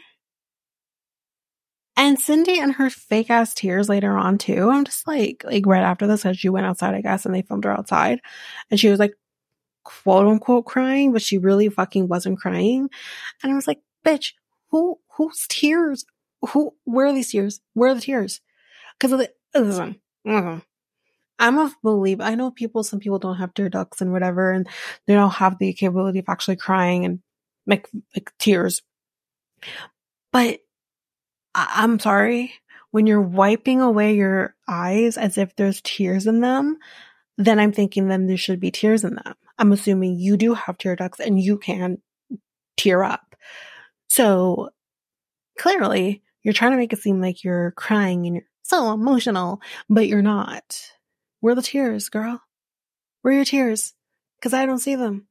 [1.96, 4.68] And Sydney and her fake ass tears later on too.
[4.68, 7.42] I'm just like, like right after this, as she went outside, I guess, and they
[7.42, 8.20] filmed her outside,
[8.70, 9.14] and she was like,
[9.84, 12.88] quote unquote crying, but she really fucking wasn't crying.
[13.42, 14.32] And I was like, bitch,
[14.70, 16.04] who, whose tears?
[16.50, 17.60] Who, where are these tears?
[17.74, 18.40] Where are the tears?
[18.98, 20.58] Cause the, listen, mm-hmm.
[21.38, 22.22] I'm a believer.
[22.22, 24.68] I know people, some people don't have tear ducts and whatever, and
[25.06, 27.20] they don't have the capability of actually crying and
[27.66, 28.82] make like tears.
[30.32, 30.60] But
[31.54, 32.52] I- I'm sorry,
[32.90, 36.78] when you're wiping away your eyes as if there's tears in them,
[37.36, 39.34] then I'm thinking then there should be tears in them.
[39.58, 41.98] I'm assuming you do have tear ducts and you can
[42.76, 43.34] tear up.
[44.08, 44.70] So
[45.58, 50.06] clearly you're trying to make it seem like you're crying and you're so emotional, but
[50.06, 50.80] you're not.
[51.40, 52.40] Where the tears, girl?
[53.22, 53.94] Where are your tears?
[54.40, 55.26] Cause I don't see them.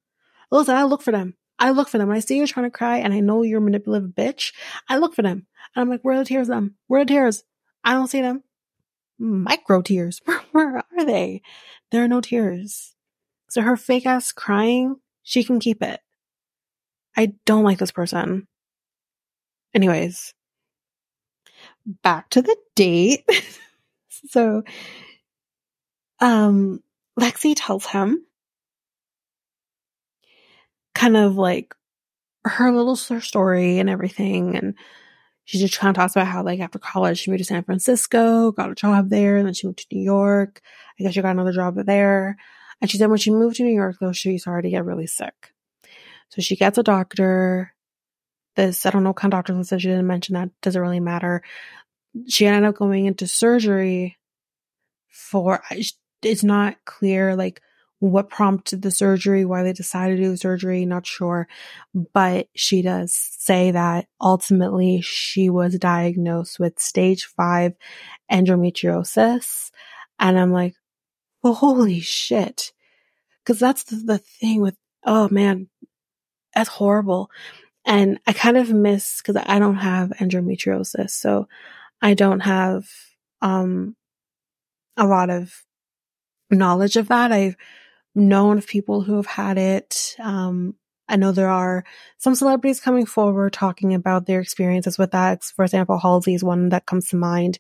[0.52, 1.36] Listen, I look for them.
[1.60, 2.08] I look for them.
[2.08, 4.54] When I see you trying to cry and I know you're a manipulative bitch,
[4.90, 5.48] I look for them.
[5.76, 6.76] And I'm like, where are the tears them?
[6.88, 7.44] Where are the tears?
[7.84, 8.44] I don't see them.
[9.20, 10.22] Micro tears.
[10.26, 11.42] Where, where are they?
[11.92, 12.96] There are no tears.
[13.50, 16.00] So her fake ass crying, she can keep it.
[17.16, 18.48] I don't like this person.
[19.74, 20.34] Anyways,
[21.86, 23.28] back to the date.
[24.30, 24.64] so,
[26.20, 26.82] um,
[27.20, 28.26] Lexi tells him
[30.96, 31.76] kind of like
[32.46, 34.56] her little story and everything.
[34.56, 34.76] And
[35.46, 38.52] she just kind of talks about how, like, after college, she moved to San Francisco,
[38.52, 40.62] got a job there, and then she moved to New York.
[41.00, 42.38] I guess she got another job there.
[42.82, 45.08] And she said when she moved to New York, though, she started to get really
[45.08, 45.54] sick.
[46.30, 47.74] So she gets a doctor.
[48.56, 50.50] This, I don't know what kind of doctor said she didn't mention that.
[50.62, 51.42] Doesn't really matter
[52.28, 54.18] she ended up going into surgery
[55.10, 55.64] for
[56.22, 57.62] it's not clear like
[58.12, 61.48] what prompted the surgery, why they decided to do the surgery, not sure.
[62.14, 67.76] But she does say that ultimately she was diagnosed with stage five
[68.30, 69.72] endometriosis.
[70.20, 70.76] And I'm like,
[71.42, 72.74] well, holy shit.
[73.46, 75.70] Cause that's the, the thing with, oh man,
[76.54, 77.32] that's horrible.
[77.86, 81.12] And I kind of miss, cause I don't have endometriosis.
[81.12, 81.48] So
[82.02, 82.86] I don't have
[83.42, 83.96] um,
[84.98, 85.64] a lot of
[86.52, 87.32] knowledge of that.
[87.32, 87.56] I've
[88.16, 90.16] known of people who have had it.
[90.20, 90.76] Um,
[91.08, 91.84] I know there are
[92.18, 95.44] some celebrities coming forward talking about their experiences with that.
[95.44, 97.60] For example, Halsey is one that comes to mind.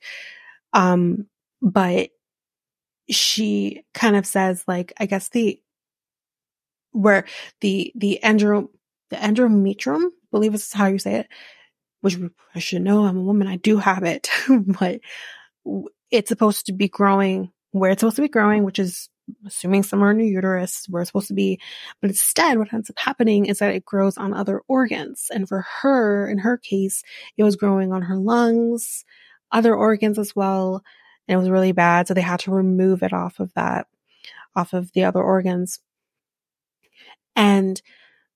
[0.72, 1.28] Um,
[1.62, 2.10] but
[3.10, 5.60] she kind of says like, I guess the,
[6.92, 7.26] where
[7.62, 8.70] the, the endro,
[9.10, 11.28] the endometrium, I believe is how you say it,
[12.02, 12.18] which
[12.56, 13.48] I should know I'm a woman.
[13.48, 15.02] I do have it, but
[16.12, 19.10] it's supposed to be growing where it's supposed to be growing, which is
[19.46, 21.60] assuming somewhere in your uterus where it's supposed to be.
[22.02, 25.30] But instead, what ends up happening is that it grows on other organs.
[25.34, 27.04] And for her, in her case,
[27.38, 29.06] it was growing on her lungs,
[29.52, 30.84] other organs as well.
[31.28, 32.08] And it was really bad.
[32.08, 33.88] So they had to remove it off of that,
[34.56, 35.80] off of the other organs.
[37.36, 37.82] And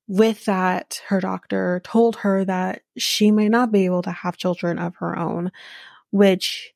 [0.08, 4.80] with that, her doctor told her that she may not be able to have children
[4.80, 5.52] of her own,
[6.12, 6.74] which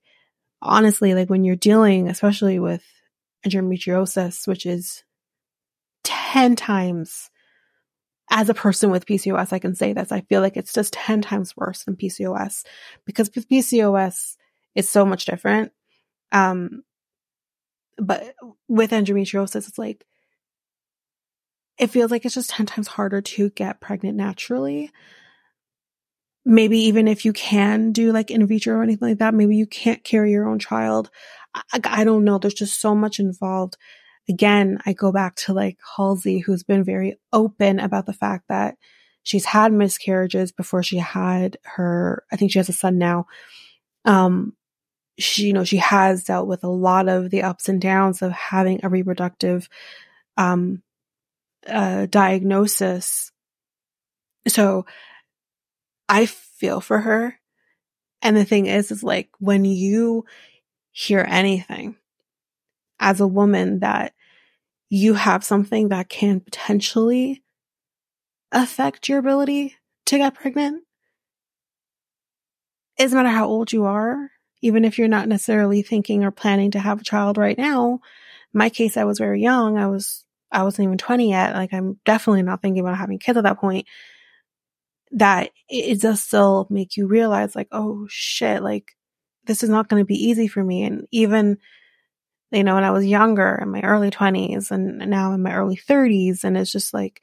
[0.62, 2.84] honestly, like when you're dealing, especially with
[3.45, 5.04] endometriosis, which is
[6.04, 7.30] 10 times
[8.32, 10.12] as a person with PCOS, I can say this.
[10.12, 12.63] I feel like it's just 10 times worse than PCOS
[13.06, 14.38] because PCOS,
[14.73, 15.73] it's so much different.
[16.32, 16.84] Um,
[17.97, 18.34] but
[18.69, 20.06] with endometriosis, it's like,
[21.77, 24.91] it feels like it's just 10 times harder to get pregnant naturally.
[26.43, 29.67] Maybe even if you can do like in vitro or anything like that, maybe you
[29.67, 31.10] can't carry your own child.
[31.54, 32.38] I, I don't know.
[32.38, 33.77] There's just so much involved.
[34.30, 38.75] Again, I go back to like Halsey, who's been very open about the fact that
[39.23, 43.27] she's had miscarriages before she had her, I think she has a son now.
[44.06, 44.54] Um,
[45.19, 48.32] she, you know, she has dealt with a lot of the ups and downs of
[48.32, 49.69] having a reproductive,
[50.38, 50.82] um,
[51.67, 53.32] uh, diagnosis.
[54.47, 54.86] So
[56.12, 57.39] I feel for her.
[58.21, 60.26] And the thing is, is like when you
[60.91, 61.95] hear anything
[63.00, 64.13] as a woman that
[64.89, 67.43] you have something that can potentially
[68.52, 70.84] affect your ability to get pregnant,
[73.00, 76.71] it doesn't matter how old you are, even if you're not necessarily thinking or planning
[76.71, 78.02] to have a child right now.
[78.52, 79.78] My case, I was very young.
[79.78, 81.56] I was, I wasn't even 20 yet.
[81.56, 83.88] Like I'm definitely not thinking about having kids at that point.
[85.13, 88.95] That it, it does still make you realize like, oh shit, like
[89.45, 90.84] this is not going to be easy for me.
[90.84, 91.58] And even,
[92.52, 95.78] you know, when I was younger in my early 20s and now in my early
[95.78, 97.21] 30s, and it's just like,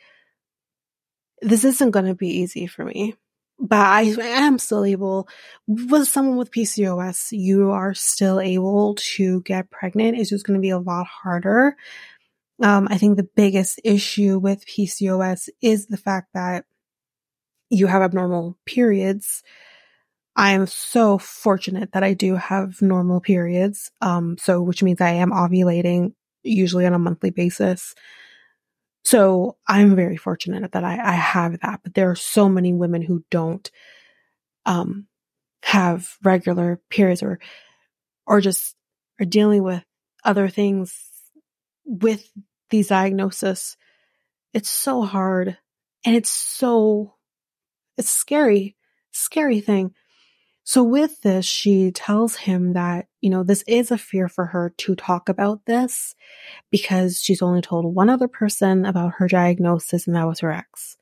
[1.40, 3.14] this isn't going to be easy for me
[3.58, 5.28] but I am still able,
[5.66, 10.16] with someone with PCOS, you are still able to get pregnant.
[10.16, 11.76] It's just going to be a lot harder.
[12.62, 16.66] Um, I think the biggest issue with PCOS is the fact that
[17.70, 19.42] you have abnormal periods.
[20.36, 23.90] I am so fortunate that I do have normal periods.
[24.00, 27.94] Um, so which means I am ovulating usually on a monthly basis.
[29.04, 33.02] So I'm very fortunate that I, I have that, but there are so many women
[33.02, 33.70] who don't,
[34.66, 35.06] um,
[35.62, 37.40] have regular periods or,
[38.26, 38.76] or just
[39.20, 39.82] are dealing with
[40.24, 40.94] other things
[41.84, 42.30] with
[42.70, 43.76] these diagnoses.
[44.52, 45.58] It's so hard
[46.04, 47.14] and it's so,
[47.98, 48.76] it's scary,
[49.10, 49.92] scary thing.
[50.62, 54.72] So with this, she tells him that, you know, this is a fear for her
[54.78, 56.14] to talk about this
[56.70, 60.96] because she's only told one other person about her diagnosis and that was her ex.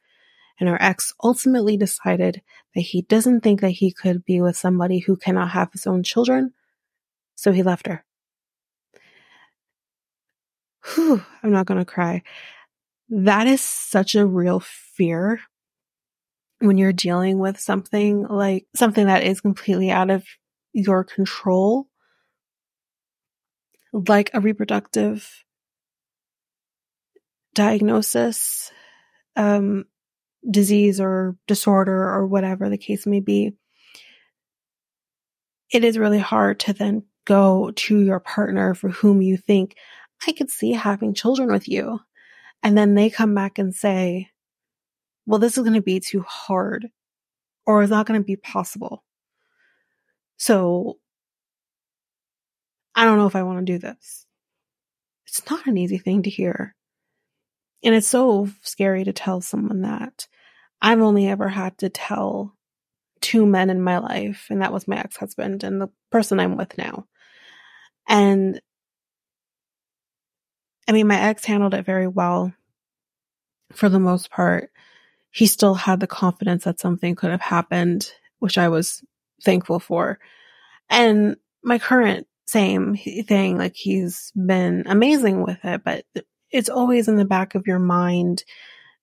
[0.59, 2.42] And her ex ultimately decided
[2.74, 6.02] that he doesn't think that he could be with somebody who cannot have his own
[6.02, 6.54] children.
[7.35, 8.04] So he left her.
[10.94, 12.22] Whew, I'm not going to cry.
[13.09, 15.40] That is such a real fear
[16.58, 20.24] when you're dealing with something like something that is completely out of
[20.72, 21.86] your control,
[23.92, 25.44] like a reproductive
[27.54, 28.70] diagnosis,
[29.36, 29.84] um,
[30.48, 33.52] disease or disorder or whatever the case may be,
[35.70, 39.76] it is really hard to then go to your partner for whom you think,
[40.26, 42.00] I could see having children with you.
[42.62, 44.30] And then they come back and say,
[45.26, 46.88] well, this is going to be too hard
[47.66, 49.04] or it's not going to be possible.
[50.36, 50.98] So
[52.94, 54.26] I don't know if I want to do this.
[55.26, 56.74] It's not an easy thing to hear.
[57.82, 60.26] And it's so scary to tell someone that.
[60.80, 62.54] I've only ever had to tell
[63.20, 66.56] two men in my life, and that was my ex husband and the person I'm
[66.56, 67.06] with now.
[68.08, 68.60] And
[70.86, 72.52] I mean, my ex handled it very well
[73.72, 74.70] for the most part
[75.30, 79.04] he still had the confidence that something could have happened, which I was
[79.42, 80.18] thankful for.
[80.88, 86.04] And my current same thing, like he's been amazing with it, but
[86.50, 88.44] it's always in the back of your mind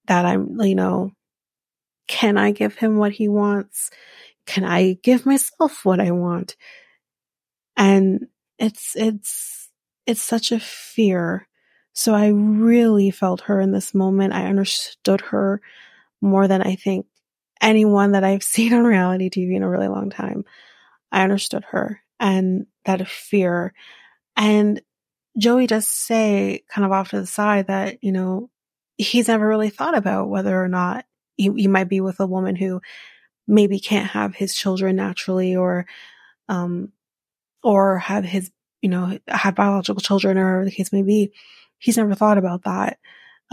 [0.07, 1.12] that I'm, you know,
[2.07, 3.89] can I give him what he wants?
[4.45, 6.56] Can I give myself what I want?
[7.75, 8.27] And
[8.60, 9.69] it's, it's,
[10.06, 11.48] it's such a fear.
[11.93, 14.33] So I really felt her in this moment.
[14.33, 15.62] I understood her
[16.24, 17.06] more than I think
[17.62, 20.46] anyone that I've seen on reality TV in a really long time.
[21.12, 23.74] I understood her and that fear.
[24.36, 24.82] And
[25.38, 28.50] Joey does say kind of off to the side that, you know,
[28.98, 31.06] he's never really thought about whether or not
[31.36, 32.80] you might be with a woman who
[33.48, 35.88] maybe can't have his children naturally or,
[36.48, 36.92] um,
[37.63, 38.52] or have his,
[38.82, 41.32] you know, have biological children or whatever the case may be.
[41.80, 42.98] He's never thought about that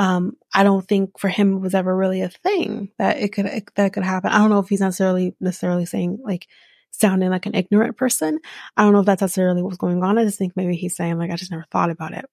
[0.00, 3.44] um, I don't think for him it was ever really a thing that it could
[3.44, 4.32] it, that could happen.
[4.32, 6.48] I don't know if he's necessarily necessarily saying like
[6.90, 8.40] sounding like an ignorant person.
[8.78, 10.16] I don't know if that's necessarily what's going on.
[10.16, 12.24] I just think maybe he's saying like I just never thought about it.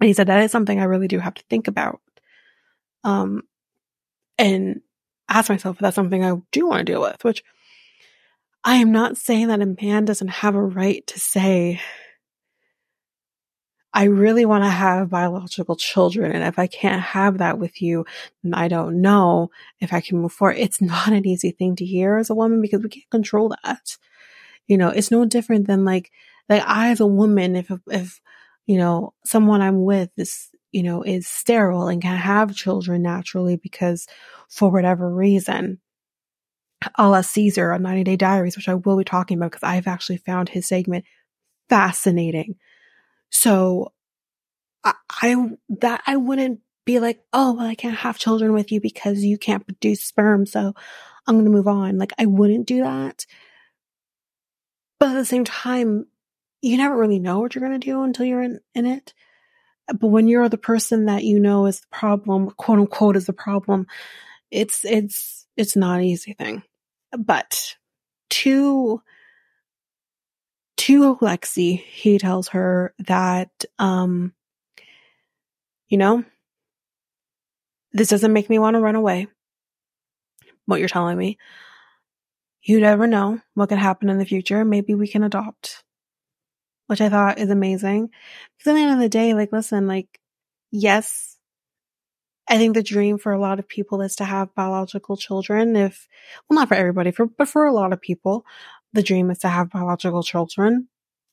[0.00, 2.00] And he said that is something I really do have to think about.
[3.04, 3.42] Um,
[4.36, 4.80] and
[5.28, 7.44] ask myself if that's something I do want to deal with, which
[8.64, 11.80] I am not saying that a man doesn't have a right to say,
[13.96, 16.32] I really want to have biological children.
[16.32, 18.04] And if I can't have that with you,
[18.52, 20.56] I don't know if I can move forward.
[20.58, 23.96] It's not an easy thing to hear as a woman because we can't control that.
[24.66, 26.10] You know, it's no different than like,
[26.48, 28.20] like I as a woman, if, if,
[28.66, 33.56] you know, someone I'm with is, you know, is sterile and can have children naturally
[33.56, 34.08] because
[34.48, 35.78] for whatever reason,
[36.98, 39.86] a la Caesar on 90 Day Diaries, which I will be talking about because I've
[39.86, 41.04] actually found his segment
[41.68, 42.56] fascinating.
[43.34, 43.92] So
[44.84, 48.80] I, I, that I wouldn't be like, oh, well, I can't have children with you
[48.80, 50.46] because you can't produce sperm.
[50.46, 50.72] So
[51.26, 51.98] I'm going to move on.
[51.98, 53.26] Like I wouldn't do that.
[55.00, 56.06] But at the same time,
[56.62, 59.12] you never really know what you're going to do until you're in, in it.
[59.88, 63.32] But when you're the person that you know is the problem, quote unquote, is the
[63.32, 63.86] problem,
[64.50, 66.62] it's, it's, it's not an easy thing.
[67.18, 67.74] But
[68.30, 69.02] to,
[70.84, 74.32] to Lexi, he tells her that, um,
[75.88, 76.24] you know,
[77.92, 79.28] this doesn't make me want to run away.
[80.66, 81.38] What you're telling me.
[82.62, 84.64] You never know what could happen in the future.
[84.64, 85.84] Maybe we can adopt
[86.86, 88.10] which I thought is amazing.
[88.56, 90.20] Because at the end of the day, like, listen, like,
[90.70, 91.36] yes,
[92.48, 95.76] I think the dream for a lot of people is to have biological children.
[95.76, 96.08] If,
[96.48, 98.44] well, not for everybody, for, but for a lot of people,
[98.94, 100.88] the dream is to have biological children.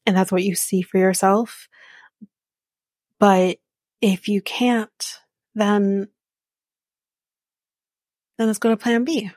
[0.06, 1.70] And that's what you see for yourself.
[3.20, 3.60] But
[4.02, 5.20] if you can't,
[5.54, 6.10] then,
[8.38, 9.32] then let's go to plan B.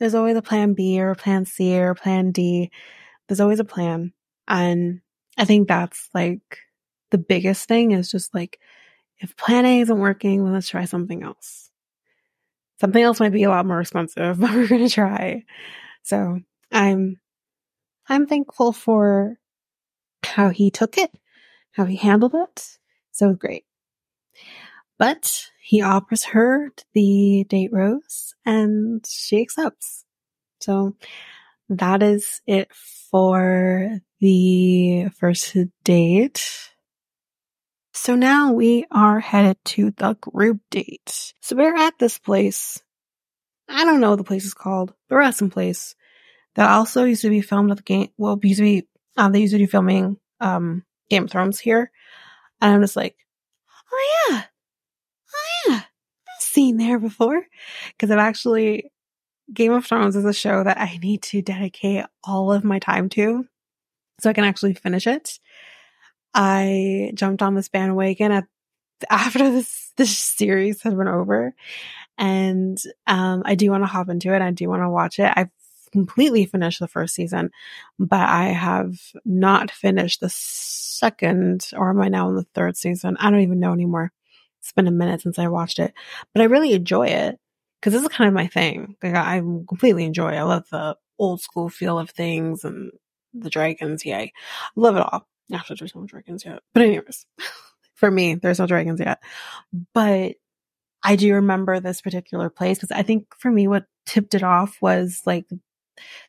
[0.00, 2.70] There's always a plan B or a plan C or a plan D.
[3.28, 4.12] There's always a plan.
[4.48, 5.00] And
[5.36, 6.58] I think that's like
[7.10, 8.58] the biggest thing is just like,
[9.18, 11.70] if plan A isn't working, let's try something else.
[12.80, 15.44] Something else might be a lot more expensive, but we're going to try.
[16.02, 16.40] So
[16.76, 17.20] I'm,
[18.08, 19.38] I'm thankful for
[20.24, 21.10] how he took it,
[21.72, 22.78] how he handled it.
[23.12, 23.64] So great.
[24.98, 30.04] But he offers her the date rose and she accepts.
[30.60, 30.96] So
[31.68, 32.70] that is it
[33.10, 36.70] for the first date.
[37.92, 41.32] So now we are headed to the group date.
[41.40, 42.82] So we're at this place.
[43.68, 44.92] I don't know what the place is called.
[45.08, 45.94] The Wrestling place
[46.56, 48.08] that also used to be filmed at the game.
[48.16, 51.90] Well, used to be, um, they used to be filming, um, Game of Thrones here.
[52.60, 53.14] And I'm just like,
[53.92, 54.42] oh yeah.
[55.34, 55.76] Oh yeah.
[55.76, 57.46] I've seen there before.
[57.98, 58.90] Cause I've actually,
[59.52, 63.10] Game of Thrones is a show that I need to dedicate all of my time
[63.10, 63.44] to
[64.20, 65.38] so I can actually finish it.
[66.34, 68.44] I jumped on this bandwagon at,
[69.10, 71.54] after this, this series had been over
[72.18, 74.40] and, um, I do want to hop into it.
[74.40, 75.30] I do want to watch it.
[75.36, 75.50] I've
[75.90, 77.50] completely finished the first season,
[77.98, 83.16] but I have not finished the second or am I now in the third season?
[83.18, 84.12] I don't even know anymore.
[84.60, 85.94] It's been a minute since I watched it,
[86.32, 87.38] but I really enjoy it
[87.80, 88.96] because this is kind of my thing.
[89.02, 90.32] Like I completely enjoy.
[90.32, 90.38] It.
[90.38, 92.90] I love the old school feel of things and
[93.32, 94.04] the dragons.
[94.04, 94.32] Yay,
[94.74, 95.26] love it all.
[95.54, 97.26] Actually, there's no dragons yet, but anyways,
[97.94, 99.22] for me, there's no dragons yet.
[99.94, 100.34] But
[101.02, 104.76] I do remember this particular place because I think for me, what tipped it off
[104.80, 105.46] was like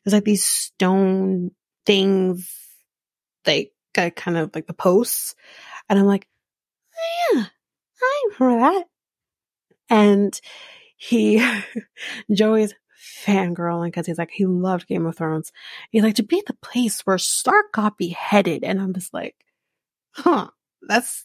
[0.04, 1.52] there's like these stone
[1.86, 2.52] things,
[3.46, 5.34] like uh, kind of like the posts,
[5.88, 6.28] and I'm like,
[6.96, 7.44] oh, yeah,
[8.02, 8.84] I remember that.
[9.90, 10.40] And
[10.96, 11.42] he,
[12.32, 12.74] Joey's
[13.24, 15.52] fangirling because he's like, he loved Game of Thrones.
[15.90, 18.64] He's like, to be the place where Stark got beheaded.
[18.64, 19.36] And I'm just like,
[20.12, 20.48] huh,
[20.82, 21.24] that's,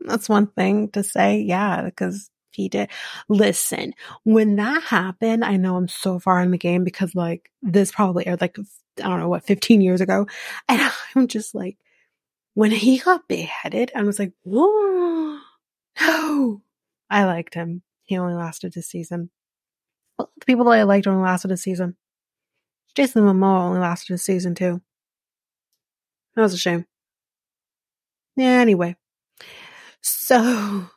[0.00, 1.40] that's one thing to say.
[1.40, 2.90] Yeah, because he did.
[3.28, 3.94] Listen,
[4.24, 8.26] when that happened, I know I'm so far in the game because like this probably
[8.26, 8.56] aired like,
[8.98, 10.26] I don't know what, 15 years ago.
[10.68, 11.78] And I'm just like,
[12.54, 15.38] when he got beheaded, I was like, whoa,
[16.00, 16.62] no,
[17.10, 17.82] I liked him.
[18.04, 19.30] He only lasted a season.
[20.18, 21.96] Well, the people that I liked only lasted a season.
[22.94, 24.82] Jason Momoa only lasted a season too.
[26.34, 26.86] That was a shame.
[28.36, 28.96] Yeah, anyway.
[30.00, 30.90] So,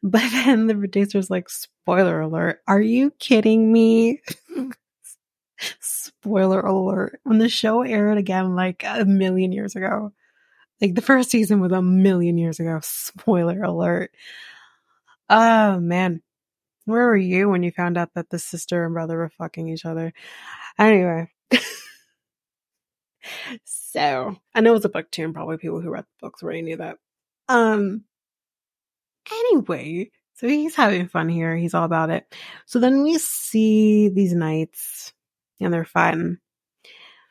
[0.02, 2.60] but then the producer's like, spoiler alert.
[2.66, 4.22] Are you kidding me?
[5.80, 7.20] spoiler alert.
[7.24, 10.12] When the show aired again, like a million years ago,
[10.80, 12.80] like the first season was a million years ago.
[12.82, 14.10] Spoiler alert.
[15.28, 16.22] Oh man.
[16.86, 19.84] Where were you when you found out that the sister and brother were fucking each
[19.84, 20.12] other?
[20.78, 21.30] Anyway.
[23.64, 26.62] so I know it's a book too, and probably people who read the books already
[26.62, 26.96] knew that.
[27.48, 28.04] Um
[29.32, 30.10] anyway,
[30.40, 31.54] So he's having fun here.
[31.54, 32.24] He's all about it.
[32.64, 35.12] So then we see these knights
[35.60, 36.38] and they're fun.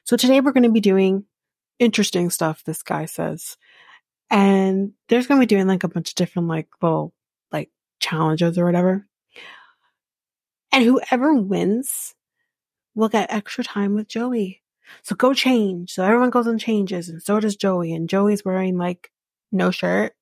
[0.04, 1.26] So today we're going to be doing
[1.80, 3.58] interesting stuff, this guy says.
[4.30, 7.12] And there's going to be doing like a bunch of different like little
[7.52, 9.08] like challenges or whatever.
[10.72, 12.14] And whoever wins
[12.94, 14.62] will get extra time with Joey.
[15.02, 15.94] So go change.
[15.94, 17.92] So everyone goes and changes and so does Joey.
[17.92, 19.10] And Joey's wearing like
[19.52, 20.14] no shirt.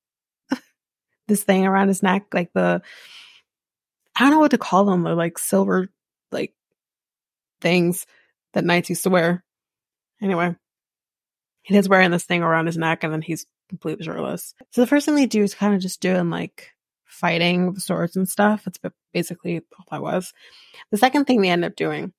[1.28, 2.82] This thing around his neck, like the,
[4.16, 5.04] I don't know what to call them.
[5.04, 5.88] They're like silver,
[6.32, 6.52] like
[7.60, 8.06] things
[8.54, 9.44] that knights used to wear.
[10.20, 10.56] Anyway,
[11.62, 14.54] he's wearing this thing around his neck and then he's completely shirtless.
[14.70, 16.72] So the first thing they do is kind of just doing like
[17.04, 18.66] fighting with swords and stuff.
[18.66, 18.78] It's
[19.12, 20.32] basically all that was.
[20.90, 22.12] The second thing they end up doing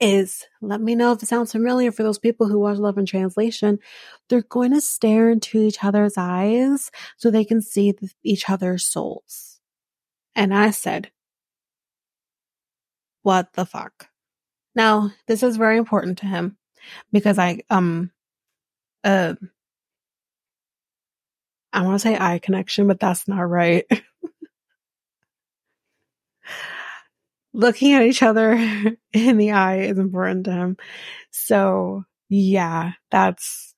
[0.00, 3.06] is let me know if it sounds familiar for those people who watch Love in
[3.06, 3.78] Translation.
[4.28, 9.60] They're going to stare into each other's eyes so they can see each other's souls.
[10.34, 11.10] And I said,
[13.22, 14.08] what the fuck?
[14.74, 16.56] Now, this is very important to him
[17.12, 18.10] because I, um,
[19.04, 19.34] uh,
[21.72, 23.84] I want to say eye connection, but that's not right.
[27.52, 28.52] Looking at each other
[29.12, 30.76] in the eye is important to him.
[31.30, 33.74] So yeah, that's,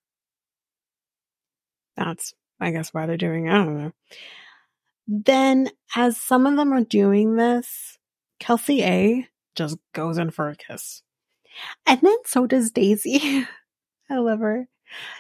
[1.97, 3.51] that's, I guess why they're doing it.
[3.51, 3.93] I don't know.
[5.09, 7.99] Then as some of them are doing this,
[8.39, 11.03] Kelsey A just goes in for a kiss.
[11.87, 13.47] And then so does Daisy.
[14.11, 14.69] I love her.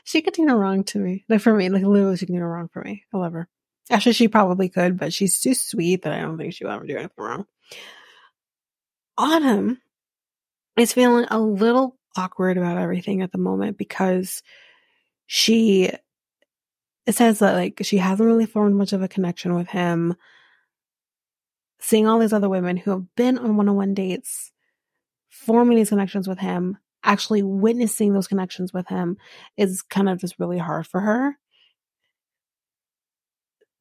[0.04, 1.24] She could do no wrong to me.
[1.28, 3.04] Like for me, like literally she can do no wrong for me.
[3.12, 3.48] I love her.
[3.90, 6.86] Actually, she probably could, but she's too sweet that I don't think she will ever
[6.86, 7.46] do anything wrong.
[9.18, 9.80] Autumn
[10.76, 14.42] is feeling a little awkward about everything at the moment because
[15.26, 15.90] she
[17.08, 20.14] says that like she hasn't really formed much of a connection with him.
[21.80, 24.52] Seeing all these other women who have been on one-on-one dates,
[25.28, 29.16] forming these connections with him, actually witnessing those connections with him
[29.56, 31.36] is kind of just really hard for her.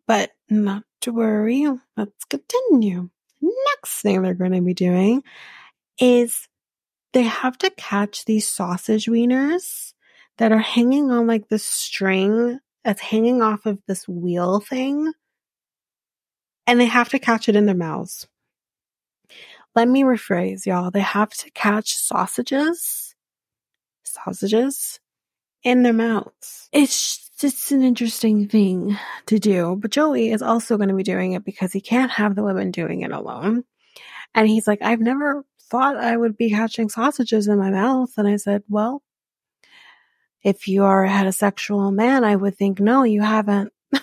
[0.07, 1.67] But not to worry.
[1.95, 3.09] Let's continue.
[3.41, 5.23] Next thing they're going to be doing
[5.99, 6.47] is
[7.13, 9.93] they have to catch these sausage wieners
[10.37, 15.11] that are hanging on like this string that's hanging off of this wheel thing.
[16.67, 18.27] And they have to catch it in their mouths.
[19.75, 20.91] Let me rephrase, y'all.
[20.91, 23.11] They have to catch sausages
[24.03, 24.99] sausages
[25.63, 26.69] in their mouths.
[26.71, 29.75] It's just an interesting thing to do.
[29.75, 32.71] But Joey is also going to be doing it because he can't have the women
[32.71, 33.63] doing it alone.
[34.33, 38.11] And he's like, I've never thought I would be catching sausages in my mouth.
[38.17, 39.01] And I said, well,
[40.43, 43.71] if you are a heterosexual man, I would think, no, you haven't.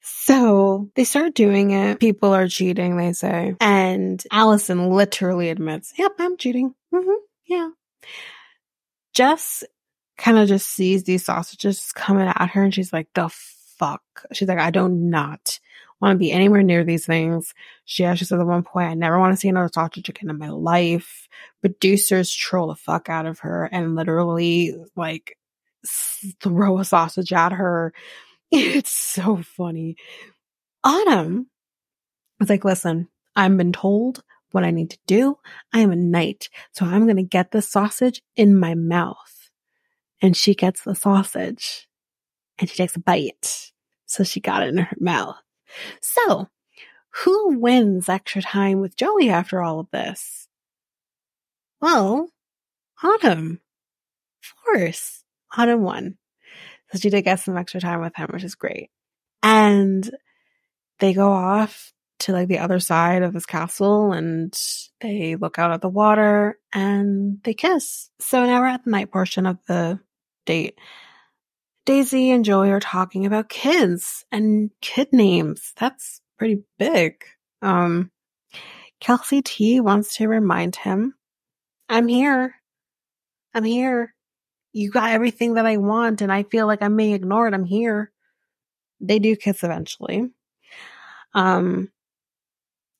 [0.00, 2.00] so they start doing it.
[2.00, 3.54] People are cheating, they say.
[3.60, 6.74] And Allison literally admits, yep, I'm cheating.
[6.92, 7.10] Mm-hmm.
[7.46, 7.70] Yeah.
[9.14, 9.64] Jess
[10.16, 13.28] kind of just sees these sausages coming at her and she's like, the
[13.78, 14.02] fuck?
[14.32, 15.58] She's like, I do not
[16.00, 17.54] want to be anywhere near these things.
[17.84, 20.38] She actually said at one point, I never want to see another sausage again in
[20.38, 21.28] my life.
[21.60, 25.38] Producers troll the fuck out of her and literally like
[26.40, 27.92] throw a sausage at her.
[28.56, 29.96] It's so funny.
[30.84, 31.48] Autumn
[32.38, 35.38] was like, listen, I've been told what I need to do.
[35.72, 36.50] I am a knight.
[36.70, 39.33] So I'm going to get the sausage in my mouth.
[40.24, 41.86] And she gets the sausage
[42.58, 43.72] and she takes a bite.
[44.06, 45.36] So she got it in her mouth.
[46.00, 46.48] So
[47.10, 50.48] who wins extra time with Joey after all of this?
[51.82, 52.30] Well,
[53.02, 53.60] Autumn.
[54.42, 55.24] Of course.
[55.58, 56.16] Autumn won.
[56.90, 58.88] So she did get some extra time with him, which is great.
[59.42, 60.10] And
[61.00, 64.58] they go off to like the other side of this castle and
[65.02, 68.08] they look out at the water and they kiss.
[68.20, 70.00] So now we're at the night portion of the
[70.44, 70.78] date.
[71.86, 75.72] Daisy and Joey are talking about kids and kid names.
[75.78, 77.22] That's pretty big.
[77.60, 78.10] Um,
[79.00, 81.14] Kelsey T wants to remind him,
[81.88, 82.54] I'm here.
[83.52, 84.14] I'm here.
[84.72, 87.54] You got everything that I want and I feel like I'm being ignored.
[87.54, 88.10] I'm here.
[89.00, 90.30] They do kiss eventually.
[91.34, 91.90] Um,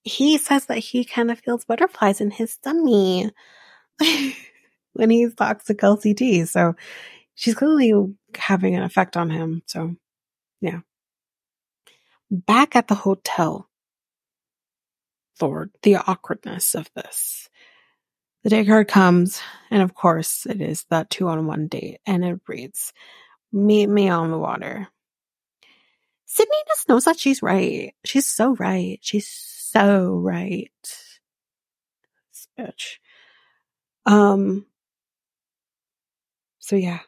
[0.03, 3.31] he says that he kind of feels butterflies in his tummy
[4.93, 6.45] when he talks to Kelsey T.
[6.45, 6.75] So
[7.35, 7.93] she's clearly
[8.35, 9.63] having an effect on him.
[9.67, 9.97] So
[10.61, 10.81] yeah.
[12.31, 13.69] Back at the hotel.
[15.41, 17.49] Lord, the awkwardness of this.
[18.45, 22.25] The day card comes, and of course, it is that two on one date, and
[22.25, 22.93] it reads,
[23.53, 24.89] Meet me on the water.
[26.27, 27.95] Sydney just knows that she's right.
[28.05, 28.99] She's so right.
[29.01, 30.71] She's so right.
[32.31, 32.97] This bitch.
[34.05, 34.67] Um,
[36.59, 37.01] so yeah.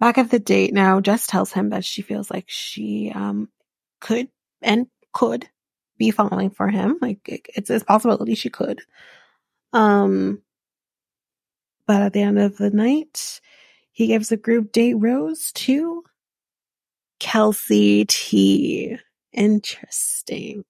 [0.00, 3.48] Back at the date now, Jess tells him that she feels like she, um,
[4.00, 4.28] could
[4.62, 5.48] and could
[5.98, 6.98] be falling for him.
[7.00, 7.20] Like
[7.54, 8.80] it's a possibility she could.
[9.72, 10.42] Um,
[11.86, 13.40] but at the end of the night,
[13.92, 16.02] he gives a group date rose to
[17.18, 18.96] Kelsey T.
[19.32, 20.64] Interesting.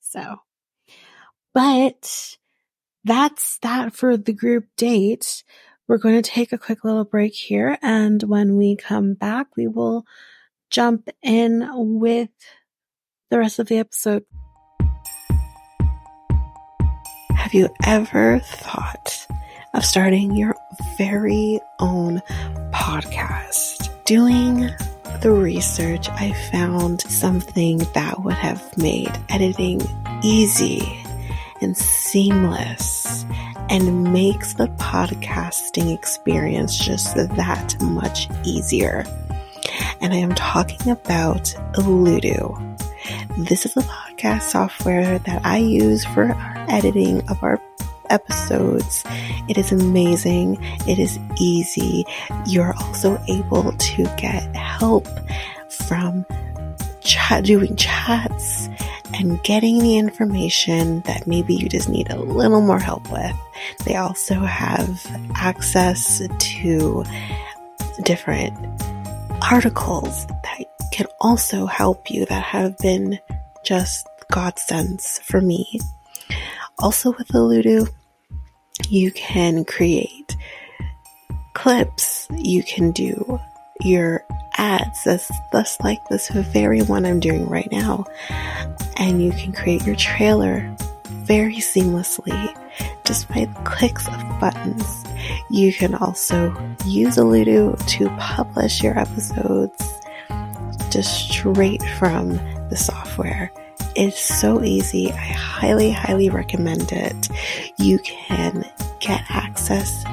[0.00, 0.36] So,
[1.54, 2.36] but
[3.04, 5.44] that's that for the group date.
[5.88, 7.78] We're going to take a quick little break here.
[7.80, 10.04] And when we come back, we will
[10.68, 11.66] jump in
[11.98, 12.28] with
[13.30, 14.26] the rest of the episode.
[17.34, 19.26] Have you ever thought
[19.72, 20.54] of starting your
[20.98, 22.20] very own
[22.70, 24.04] podcast?
[24.04, 24.68] Doing
[25.22, 29.80] the research, I found something that would have made editing
[30.22, 31.02] easy
[31.62, 33.24] and seamless
[33.70, 39.04] and makes the podcasting experience just that much easier.
[40.00, 42.56] And I am talking about Ludu.
[43.48, 47.60] This is a podcast software that I use for our editing of our
[48.10, 49.04] episodes.
[49.48, 50.58] It is amazing.
[50.86, 52.06] It is easy.
[52.46, 55.06] You're also able to get help
[55.68, 56.24] from
[57.00, 58.68] chat, doing chats
[59.18, 63.36] and getting the information that maybe you just need a little more help with.
[63.84, 65.04] They also have
[65.34, 67.04] access to
[68.04, 68.56] different
[69.50, 73.18] articles that can also help you that have been
[73.64, 75.80] just godsends for me.
[76.78, 77.88] Also with Ludu,
[78.88, 80.36] you can create
[81.54, 83.40] clips, you can do
[83.80, 84.24] your
[84.56, 88.04] ads, that's, that's like this very one I'm doing right now.
[88.96, 90.74] And you can create your trailer
[91.04, 92.56] very seamlessly
[93.04, 95.04] just by clicks of buttons.
[95.50, 96.50] You can also
[96.84, 100.00] use Ludu to publish your episodes
[100.90, 102.30] just straight from
[102.70, 103.52] the software.
[103.94, 105.10] It's so easy.
[105.12, 107.28] I highly, highly recommend it.
[107.78, 108.64] You can
[109.00, 110.04] get access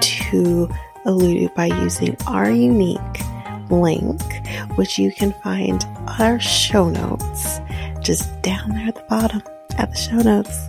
[0.00, 0.68] to
[1.10, 2.98] Ludu by using our unique
[3.70, 4.20] link,
[4.76, 5.84] which you can find
[6.18, 7.60] our show notes,
[8.00, 9.42] just down there at the bottom
[9.78, 10.68] at the show notes.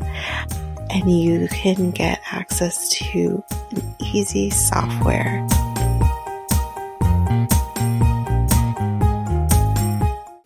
[0.91, 5.47] And you can get access to an easy software.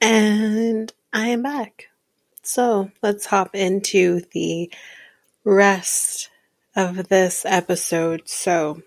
[0.01, 1.87] And I am back.
[2.41, 4.69] So let's hop into the
[5.45, 6.29] rest
[6.75, 8.23] of this episode.
[8.25, 8.81] So,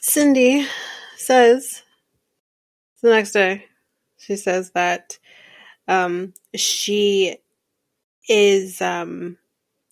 [0.00, 0.66] Sydney
[1.16, 1.82] says
[3.02, 3.64] the next day,
[4.18, 5.18] she says that
[5.88, 7.38] um, she
[8.28, 9.38] is um,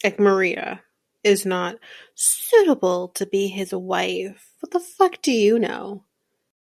[0.04, 0.82] like Maria
[1.24, 1.76] is not
[2.14, 4.52] suitable to be his wife.
[4.60, 6.04] What the fuck do you know?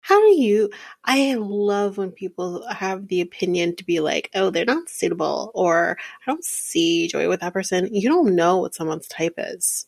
[0.01, 0.71] How do you?
[1.05, 5.97] I love when people have the opinion to be like, oh, they're not suitable, or
[6.01, 7.95] I don't see joy with that person.
[7.95, 9.87] You don't know what someone's type is.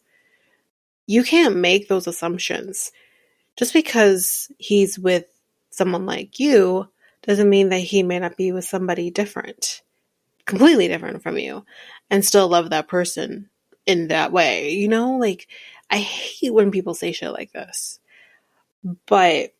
[1.06, 2.92] You can't make those assumptions
[3.56, 5.26] just because he's with
[5.70, 6.88] someone like you
[7.22, 9.82] doesn't mean that he may not be with somebody different,
[10.44, 11.64] completely different from you,
[12.10, 13.48] and still love that person
[13.86, 14.72] in that way.
[14.72, 15.48] You know, like
[15.90, 18.00] I hate when people say shit like this.
[19.06, 19.54] But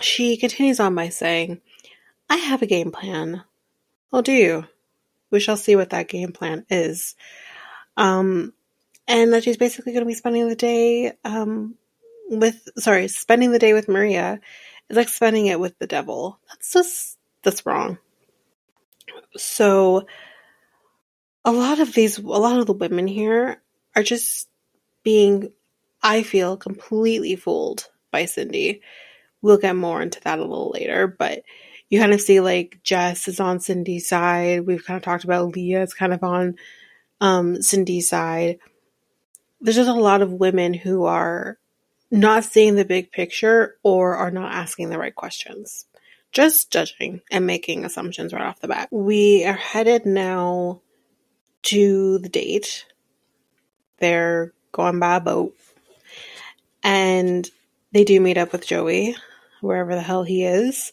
[0.00, 1.60] she continues on by saying,
[2.30, 3.42] I have a game plan.
[4.10, 4.66] Well, do you?
[5.30, 7.14] We shall see what that game plan is.
[7.96, 8.54] Um,
[9.08, 11.76] and that she's basically going to be spending the day um,
[12.28, 14.40] with sorry, spending the day with Maria
[14.88, 16.38] is like spending it with the devil.
[16.48, 17.98] That's just that's wrong.
[19.36, 20.06] So
[21.44, 23.60] a lot of these a lot of the women here
[23.96, 24.48] are just
[25.02, 25.52] being
[26.02, 28.80] I feel completely fooled by Sydney.
[29.40, 31.42] We'll get more into that a little later, but
[31.88, 34.66] you kind of see like Jess is on Sydney's side.
[34.66, 36.56] We've kind of talked about Leah is kind of on
[37.20, 38.58] um, Sydney's side.
[39.62, 41.56] There's just a lot of women who are
[42.10, 45.86] not seeing the big picture or are not asking the right questions.
[46.32, 48.88] Just judging and making assumptions right off the bat.
[48.90, 50.82] We are headed now
[51.62, 52.86] to the date.
[53.98, 55.54] They're going by boat.
[56.82, 57.48] And
[57.92, 59.14] they do meet up with Joey,
[59.60, 60.92] wherever the hell he is.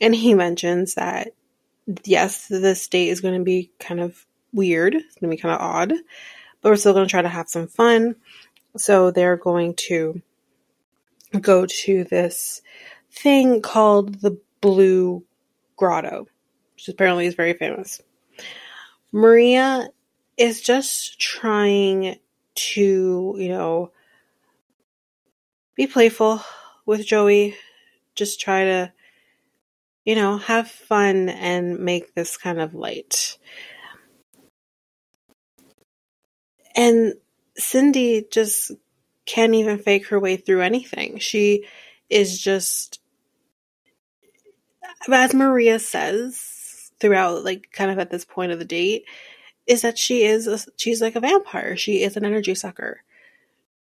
[0.00, 1.32] And he mentions that,
[2.04, 4.94] yes, this date is going to be kind of weird.
[4.94, 5.92] It's going to be kind of odd.
[6.60, 8.16] But we're still going to try to have some fun.
[8.76, 10.20] So they're going to
[11.40, 12.62] go to this
[13.10, 15.24] thing called the blue
[15.76, 16.26] grotto,
[16.74, 18.00] which apparently is very famous.
[19.12, 19.88] Maria
[20.36, 22.16] is just trying
[22.54, 23.92] to, you know,
[25.74, 26.42] be playful
[26.86, 27.56] with Joey.
[28.14, 28.92] Just try to,
[30.04, 33.38] you know, have fun and make this kind of light.
[36.78, 37.14] And
[37.56, 38.70] Sydney just
[39.26, 41.18] can't even fake her way through anything.
[41.18, 41.64] She
[42.08, 43.00] is just,
[45.10, 49.06] as Maria says throughout, like, kind of at this point of the date,
[49.66, 51.76] is that she is, a, she's like a vampire.
[51.76, 53.02] She is an energy sucker.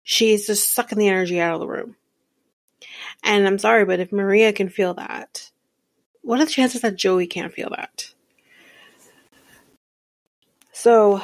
[0.04, 1.98] She's just sucking the energy out of the room.
[3.26, 5.52] And I'm sorry, but if Maria can feel that,
[6.22, 8.14] what are the chances that Joey can't feel that?
[10.72, 11.22] So,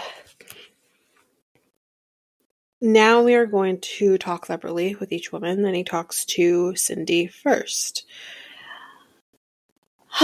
[2.81, 5.61] now we are going to talk separately with each woman.
[5.61, 8.05] Then he talks to Sydney first.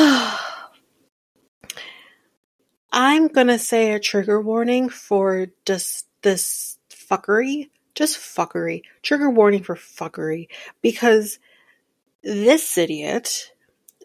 [2.92, 7.70] I'm gonna say a trigger warning for just this fuckery.
[7.94, 8.82] Just fuckery.
[9.04, 10.48] Trigger warning for fuckery.
[10.82, 11.38] Because
[12.24, 13.52] this idiot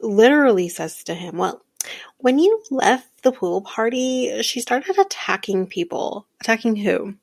[0.03, 1.63] literally says to him, Well,
[2.19, 6.27] when you left the pool party, she started attacking people.
[6.41, 7.15] Attacking who?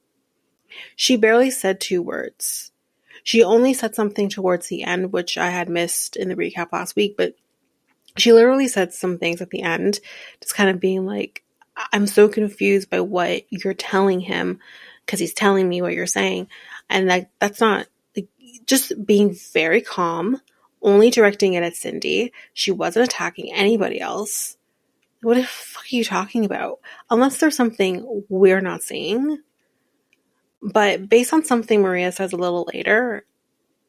[0.96, 2.72] She barely said two words.
[3.24, 6.96] She only said something towards the end, which I had missed in the recap last
[6.96, 7.36] week, but
[8.18, 10.00] she literally said some things at the end,
[10.42, 11.44] just kind of being like,
[11.94, 14.60] I'm so confused by what you're telling him
[15.06, 16.48] because he's telling me what you're saying.
[16.90, 18.28] And that that's not like
[18.66, 20.42] just being very calm,
[20.82, 22.34] only directing it at Sydney.
[22.54, 24.58] She wasn't attacking anybody else.
[25.22, 26.80] What the fuck are you talking about?
[27.10, 29.40] Unless there's something we're not seeing.
[30.62, 33.26] But based on something Maria says a little later,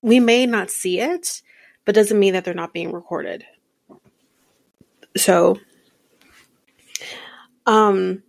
[0.02, 1.42] we may not see it,
[1.84, 3.44] but doesn't mean that they're not being recorded.
[5.16, 5.58] So,
[7.66, 8.22] um,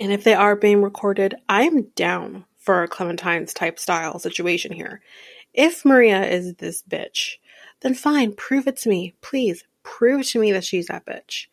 [0.00, 5.00] and if they are being recorded, I'm down for a Clementine's type style situation here.
[5.52, 7.36] If Maria is this bitch,
[7.80, 9.14] then fine, prove it to me.
[9.20, 11.46] Please prove to me that she's that bitch.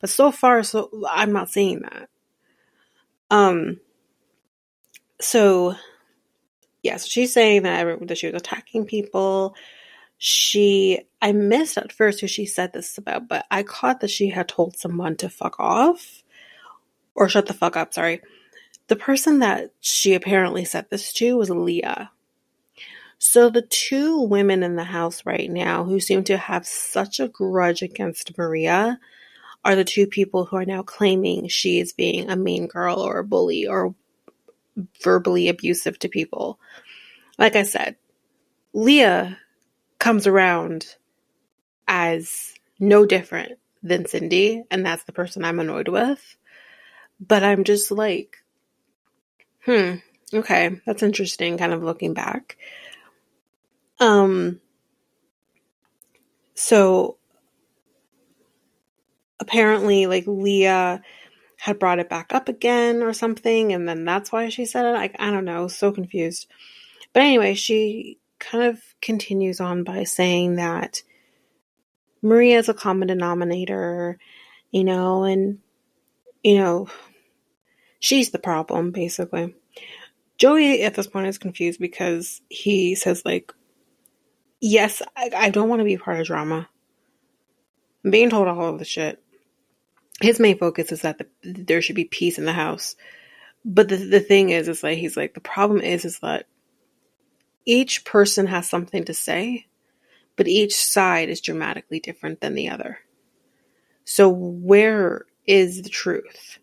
[0.00, 2.08] But so far, so I'm not seeing that.
[3.30, 3.80] Um,
[5.22, 5.76] so
[6.82, 9.54] yeah, so she's saying that, that she was attacking people.
[10.18, 14.28] She, I missed at first who she said this about, but I caught that she
[14.28, 16.22] had told someone to fuck off
[17.14, 18.20] or shut the fuck up, sorry.
[18.88, 22.10] The person that she apparently said this to was Leah.
[23.18, 27.28] So the two women in the house right now who seem to have such a
[27.28, 28.98] grudge against Maria
[29.64, 33.18] are the two people who are now claiming she is being a mean girl or
[33.18, 33.94] a bully or
[35.02, 36.58] verbally abusive to people.
[37.38, 37.96] Like I said,
[38.72, 39.38] Leah
[39.98, 40.96] comes around
[41.86, 46.36] as no different than Sydney, and that's the person I'm annoyed with.
[47.20, 48.38] But I'm just like,
[49.64, 49.96] hmm,
[50.32, 52.56] okay, that's interesting, kind of looking back.
[54.00, 54.60] Um,
[56.54, 57.18] so
[59.38, 61.02] apparently, like, Leah
[61.62, 64.96] had brought it back up again or something, and then that's why she said it.
[64.96, 66.48] I, I don't know, so confused.
[67.12, 71.04] But anyway, she kind of continues on by saying that
[72.20, 74.18] Maria is a common denominator,
[74.72, 75.60] you know, and,
[76.42, 76.88] you know,
[78.00, 79.54] she's the problem, basically.
[80.38, 83.52] Joey at this point is confused because he says, like,
[84.60, 86.68] yes, I, I don't want to be part of drama.
[88.04, 89.21] I'm being told all of the shit
[90.22, 92.96] his main focus is that the, there should be peace in the house.
[93.64, 96.46] But the the thing is, is like he's like the problem is is that
[97.64, 99.66] each person has something to say,
[100.36, 102.98] but each side is dramatically different than the other.
[104.04, 106.58] So where is the truth?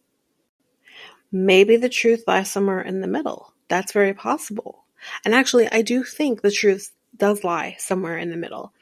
[1.31, 3.53] Maybe the truth lies somewhere in the middle.
[3.67, 4.85] That's very possible.
[5.23, 8.73] And actually, I do think the truth does lie somewhere in the middle.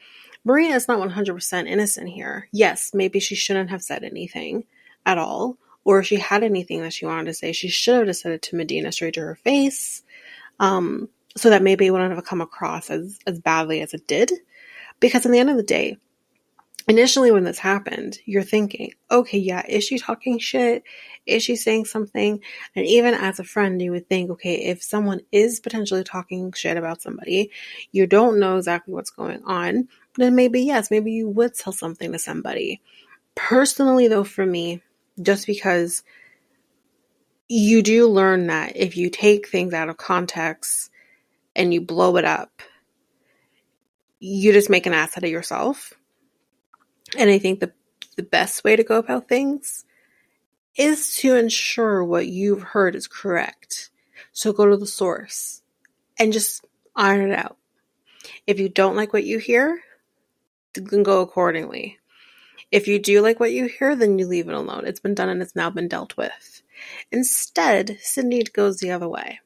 [0.48, 2.48] Maria is not 100% innocent here.
[2.52, 4.64] Yes, maybe she shouldn't have said anything
[5.04, 8.06] at all, or if she had anything that she wanted to say, she should have
[8.06, 10.02] just said it to Madina straight to her face,
[10.58, 14.32] um, so that maybe it wouldn't have come across as, as badly as it did.
[15.00, 15.98] Because in the end of the day,
[16.88, 20.82] initially when this happened, you're thinking, okay, yeah, is she talking shit?
[21.26, 22.40] Is she saying something?
[22.74, 26.78] And even as a friend, you would think, okay, if someone is potentially talking shit
[26.78, 27.50] about somebody,
[27.92, 29.88] you don't know exactly what's going on,
[30.18, 32.80] then maybe yes, maybe you would tell something to somebody.
[33.34, 34.82] Personally, though, for me,
[35.20, 36.02] just because
[37.48, 40.90] you do learn that if you take things out of context
[41.56, 42.62] and you blow it up,
[44.20, 45.94] you just make an ass out of yourself.
[47.16, 47.72] And I think the
[48.16, 49.84] the best way to go about things
[50.76, 53.90] is to ensure what you've heard is correct.
[54.32, 55.62] So go to the source
[56.18, 56.64] and just
[56.96, 57.56] iron it out.
[58.44, 59.80] If you don't like what you hear,
[60.80, 61.98] then go accordingly.
[62.70, 64.86] If you do like what you hear, then you leave it alone.
[64.86, 66.62] It's been done and it's now been dealt with.
[67.10, 69.40] Instead, Sydney goes the other way.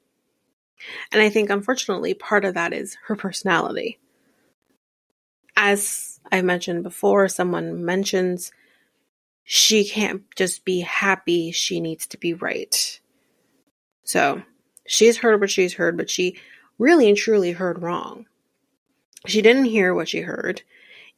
[1.12, 3.98] And I think, unfortunately, part of that is her personality.
[5.56, 8.52] As I mentioned before, someone mentions
[9.44, 13.00] she can't just be happy, she needs to be right.
[14.04, 14.42] So,
[14.86, 16.38] she's heard what she's heard, but she
[16.78, 18.26] really and truly heard wrong.
[19.26, 20.62] She didn't hear what she heard.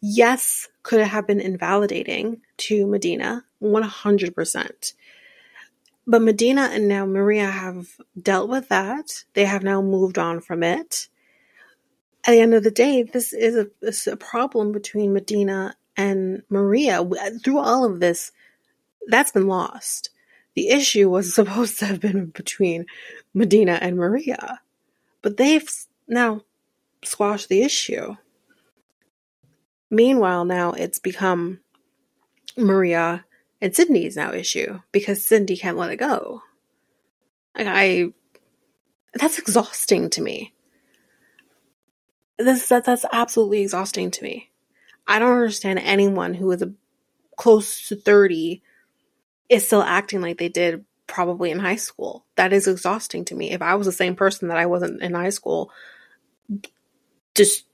[0.07, 4.93] Yes, could have been invalidating to Madina, 100%.
[6.07, 7.89] But Madina and now Maria have
[8.21, 9.25] dealt with that.
[9.33, 11.09] They have now moved on from it.
[12.27, 15.73] At the end of the day, this is a, this is a problem between Madina
[15.97, 17.03] and Maria.
[17.43, 18.31] Through all of this,
[19.07, 20.11] that's been lost.
[20.55, 22.85] The issue was supposed to have been between
[23.35, 24.61] Madina and Maria.
[25.23, 25.67] But they've
[26.07, 26.43] now
[27.03, 28.17] squashed the issue.
[29.95, 31.61] Meanwhile, now it's become
[32.57, 33.25] Maria
[33.61, 36.43] and Sydney's now issue because Sydney can't let it go.
[37.57, 38.07] Like I
[39.15, 40.53] that's exhausting to me.
[42.39, 44.51] This that that's absolutely exhausting to me.
[45.07, 46.73] I don't understand anyone who is a,
[47.37, 48.63] close to 30
[49.49, 52.25] is still acting like they did probably in high school.
[52.35, 53.53] That is exhausting to me.
[53.53, 55.71] If I was the same person that I wasn't in high school,
[57.37, 57.67] just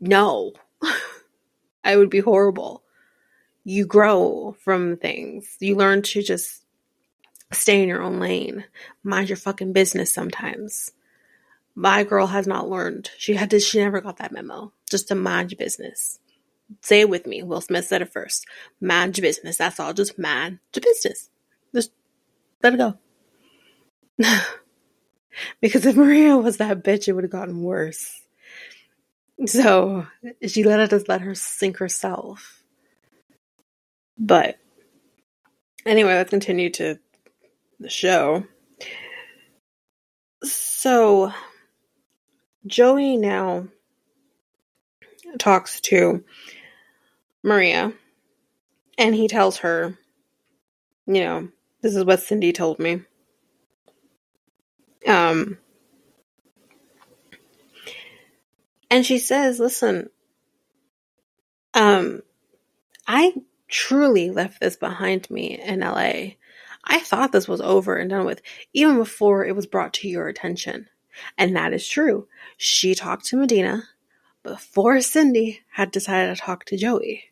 [0.00, 0.52] no.
[1.84, 2.82] I would be horrible.
[3.64, 5.56] You grow from things.
[5.60, 6.62] You learn to just
[7.52, 8.64] stay in your own lane.
[9.04, 10.92] Mind your fucking business sometimes.
[11.74, 13.10] My girl has not learned.
[13.18, 14.72] She had to, she never got that memo.
[14.90, 16.18] Just to mind your business.
[16.80, 17.42] Say it with me.
[17.42, 18.46] Will Smith said it first.
[18.80, 19.56] Mind your business.
[19.56, 19.92] That's all.
[19.92, 21.30] Just mind your business.
[21.74, 21.92] Just
[22.62, 22.98] let it go.
[25.60, 28.21] because if Maria was that bitch, it would have gotten worse.
[29.46, 30.06] So
[30.46, 32.62] she let it just let her sink herself.
[34.18, 34.58] But
[35.84, 36.98] anyway, let's continue to
[37.80, 38.44] the show.
[40.44, 41.32] So
[42.66, 43.68] Joey now
[45.38, 46.24] talks to
[47.42, 47.92] Maria
[48.98, 49.98] and he tells her,
[51.06, 51.48] you know,
[51.80, 53.02] this is what Sydney told me.
[55.06, 55.58] Um
[58.92, 60.10] and she says, "Listen,
[61.74, 62.20] um
[63.06, 63.34] I
[63.68, 66.34] truly left this behind me in LA.
[66.84, 68.42] I thought this was over and done with
[68.74, 70.88] even before it was brought to your attention.
[71.38, 72.28] And that is true.
[72.58, 73.84] She talked to Madina
[74.42, 77.24] before Sydney had decided to talk to Joey.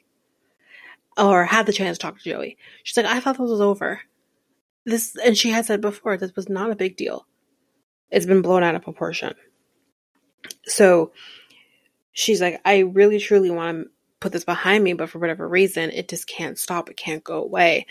[1.19, 2.57] Or had the chance to talk to Joey.
[2.85, 4.01] She's like, I thought this was over.
[4.87, 7.27] This and she had said before this was not a big deal.
[8.11, 9.35] It's been blown out of proportion.
[10.65, 11.13] So
[12.13, 13.91] she's like, I really truly want to
[14.21, 16.91] put this behind me, but for whatever reason, it just can't stop.
[16.91, 17.87] It can't go away.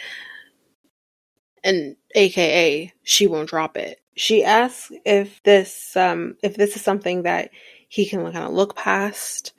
[1.64, 4.02] And AKA, she won't drop it.
[4.16, 7.52] She asks if this, um, if this is something that
[7.88, 9.54] he can kind of look past.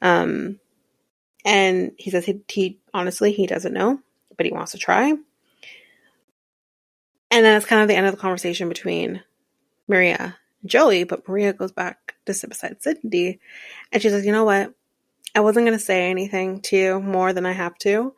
[0.00, 0.58] Um,
[1.44, 4.00] and he says he, he honestly he doesn't know,
[4.36, 5.10] but he wants to try.
[7.30, 9.22] And then it's kind of the end of the conversation between
[9.86, 13.40] Maria and Joey, but Maria goes back to sit beside Sydney
[13.92, 14.72] and she says, You know what?
[15.34, 18.14] I wasn't going to say anything to you more than I have to.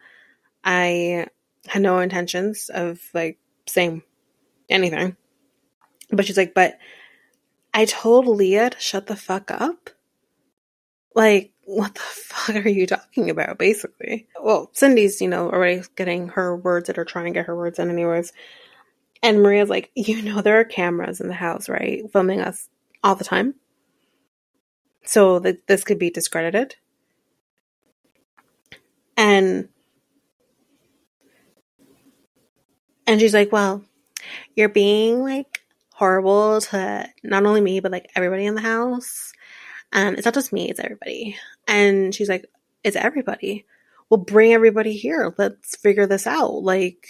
[0.64, 1.26] I
[1.66, 4.02] had no intentions of like saying
[4.68, 5.16] anything.
[6.10, 6.78] But she's like, But
[7.72, 9.90] I told Leah to shut the fuck up.
[11.14, 14.28] Like, what the fuck are you talking about, basically?
[14.42, 17.78] Well, Sydney's, you know, already getting her words that are trying to get her words
[17.78, 18.32] in, anyways.
[19.22, 22.02] And Maria's like, You know, there are cameras in the house, right?
[22.12, 22.68] Filming us
[23.02, 23.54] all the time.
[25.04, 26.76] So that this could be discredited.
[29.16, 29.68] And
[33.06, 33.84] and she's like, Well,
[34.54, 39.32] you're being like horrible to not only me, but like everybody in the house.
[39.92, 41.36] And it's not just me, it's everybody.
[41.66, 42.46] And she's like,
[42.84, 43.66] It's everybody.
[44.08, 45.34] Well, bring everybody here.
[45.38, 46.62] Let's figure this out.
[46.62, 47.06] Like,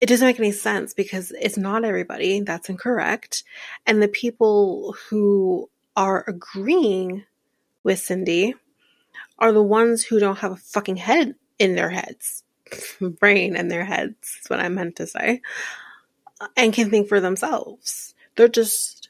[0.00, 2.40] it doesn't make any sense because it's not everybody.
[2.40, 3.44] That's incorrect.
[3.86, 7.24] And the people who are agreeing
[7.84, 8.54] with Sydney
[9.38, 12.44] are the ones who don't have a fucking head in their heads,
[13.00, 15.40] brain in their heads, is what I meant to say,
[16.56, 18.14] and can think for themselves.
[18.36, 19.08] They're just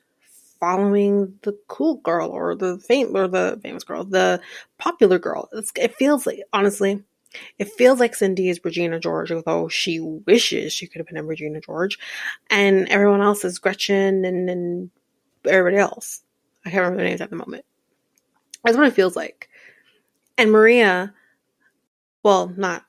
[0.61, 4.41] following the cool girl or the fame or the famous girl, the
[4.79, 5.49] popular girl.
[5.53, 7.03] It's, it feels like honestly,
[7.59, 11.25] It feels like Sydney is Regina George, although she wishes she could have been a
[11.25, 11.99] Regina George.
[12.51, 14.91] And everyone else is Gretchen and, and
[15.47, 16.23] everybody else.
[16.65, 17.65] I can't remember their names at the moment.
[18.65, 19.49] That's what it feels like.
[20.39, 21.13] And Maria,
[22.23, 22.85] well, not,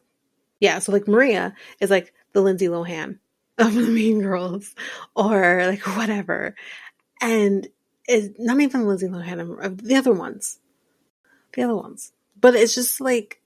[0.60, 3.20] yeah, so like Maria is like the Lindsay Lohan
[3.58, 4.76] of the Mean Girls
[5.16, 6.56] or like whatever.
[7.22, 7.68] And
[8.08, 10.60] is not even Lindsay Lohan, of the other ones.
[11.54, 12.12] The other ones.
[12.40, 13.42] But it's just like,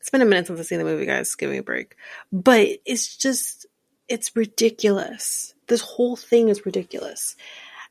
[0.00, 1.34] it's been a minute since I've seen the movie, guys.
[1.34, 1.96] Give me a break.
[2.32, 3.66] But it's just,
[4.08, 5.54] it's ridiculous.
[5.66, 7.36] This whole thing is ridiculous.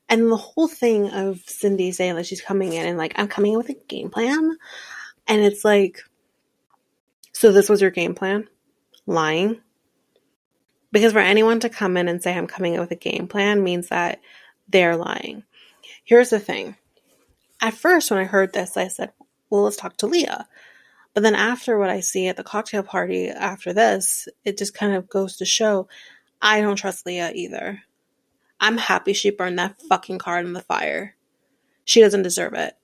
[0.08, 3.52] And the whole thing of Cindy saying that she's coming in and like, I'm coming
[3.52, 4.56] in with a game plan.
[5.26, 6.00] And it's like,
[7.32, 8.48] so this was your game plan?
[9.06, 9.60] Lying?
[10.90, 13.62] Because for anyone to come in and say I'm coming in with a game plan
[13.62, 14.20] means that
[14.68, 15.44] they're lying.
[16.04, 16.76] Here's the thing.
[17.60, 19.12] At first, when I heard this, I said,
[19.50, 20.48] well, let's talk to Leah.
[21.12, 24.94] But then after what I see at the cocktail party after this, it just kind
[24.94, 25.88] of goes to show
[26.40, 27.82] I don't trust Leah either.
[28.60, 31.14] I'm happy she burned that fucking card in the fire.
[31.84, 32.74] She doesn't deserve it.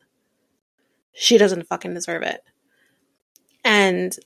[1.12, 2.43] She doesn't fucking deserve it.
[3.64, 4.16] And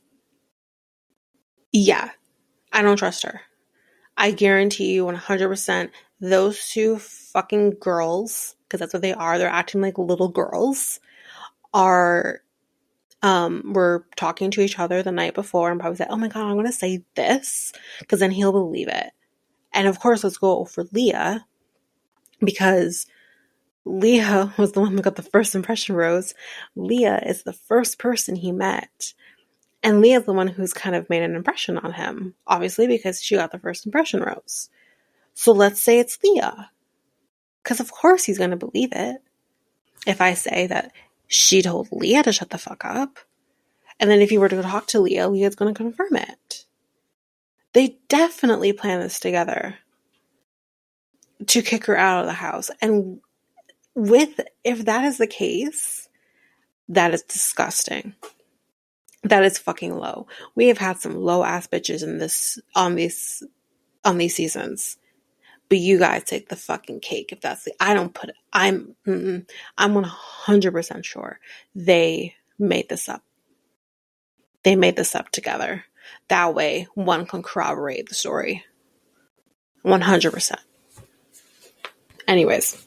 [1.73, 2.11] yeah,
[2.73, 3.43] I don't trust her.
[4.17, 5.91] I guarantee you 100%
[6.21, 11.01] those two fucking girls, because that's what they are, they're acting like little girls,
[11.73, 12.41] are
[13.23, 16.45] um were talking to each other the night before and probably said, Oh my god,
[16.45, 19.11] I'm gonna say this because then he'll believe it.
[19.73, 21.47] And of course, let's go for Leah
[22.41, 23.07] because
[23.85, 26.35] Leah was the one who got the first impression rose.
[26.77, 29.15] Leah is the first person he met.
[29.83, 33.37] And Leah's the one who's kind of made an impression on him, obviously, because she
[33.37, 34.71] got the first impression rose.
[35.35, 36.71] So let's say it's Leah.
[37.63, 39.23] Because of course he's going to believe it.
[40.07, 40.93] If I say that
[41.29, 43.19] she told Leah to shut the fuck up,
[44.01, 46.65] and then if you were to talk to Leah, Leah's going to confirm it.
[47.79, 49.77] They definitely plan this together
[51.47, 52.73] to kick her out of the house.
[52.83, 53.21] And
[53.95, 56.09] with, if that is the case,
[56.89, 58.17] that is disgusting.
[59.23, 60.27] That is fucking low.
[60.57, 63.45] We have had some low ass bitches in this, on these,
[64.05, 64.97] on these seasons.
[65.69, 68.97] But you guys take the fucking cake if that's the, I don't put it, I'm,
[69.07, 69.47] I'm
[69.95, 71.39] 100% sure
[71.77, 73.23] they made this up.
[74.65, 75.85] They made this up together.
[76.29, 78.65] That way, one can corroborate the story.
[79.85, 80.57] 100%.
[82.27, 82.87] Anyways.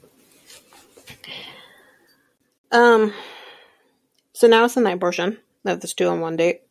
[2.71, 3.13] Um,
[4.33, 6.61] so now it's the night portion of this two on one date.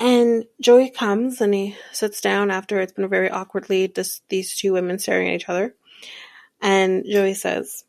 [0.00, 4.72] And Joey comes and he sits down after it's been very awkwardly just these two
[4.72, 5.74] women staring at each other.
[6.60, 7.84] And Joey says,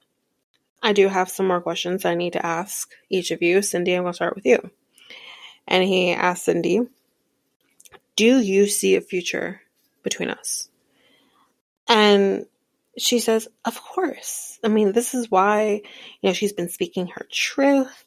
[0.82, 3.62] I do have some more questions I need to ask each of you.
[3.62, 4.72] Cindy, I'm going to start with you.
[5.68, 6.82] And he asks Cindy,
[8.20, 9.61] Do you see a future
[10.03, 10.67] between us?
[11.88, 12.47] And
[12.97, 14.59] she says, Of course.
[14.61, 15.84] I mean, this is why,
[16.20, 18.03] you know, she's been speaking her truth.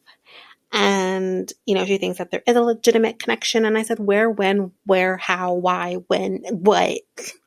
[0.70, 3.64] And, you know, she thinks that there is a legitimate connection.
[3.64, 6.98] And I said, Where, when, where, how, why, when, what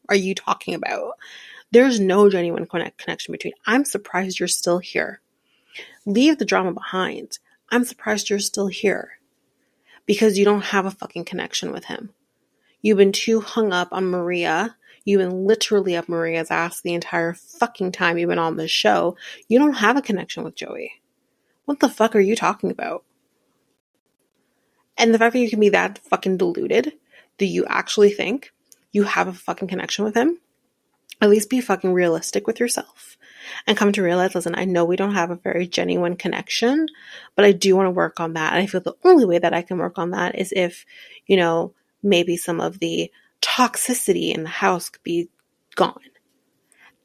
[0.10, 1.20] are you talking about?
[1.70, 3.54] There's no genuine connect- connection between.
[3.68, 5.22] I'm surprised you're still here.
[6.08, 7.38] Leave the drama behind.
[7.70, 9.20] I'm surprised you're still here
[10.08, 12.10] because you don't have a fucking connection with him.
[12.86, 14.76] You've been too hung up on Maria
[15.06, 19.16] You've been literally up Maria's ass the entire fucking time you've been on this show.
[19.48, 20.94] You don't have a connection with Joey.
[21.66, 23.04] What the fuck are you talking about?
[24.98, 26.94] And the fact that you can be that fucking deluded,
[27.38, 28.52] do you actually think
[28.92, 30.40] you have a fucking connection with him?
[31.22, 33.16] At least be fucking realistic with yourself
[33.68, 36.88] and come to realize listen, I know we don't have a very genuine connection,
[37.36, 38.54] but I do want to work on that.
[38.54, 40.86] And I feel the only way that I can work on that is if,
[41.28, 41.74] you know,
[42.06, 45.30] maybe some of the toxicity in the house could be
[45.76, 46.00] gone.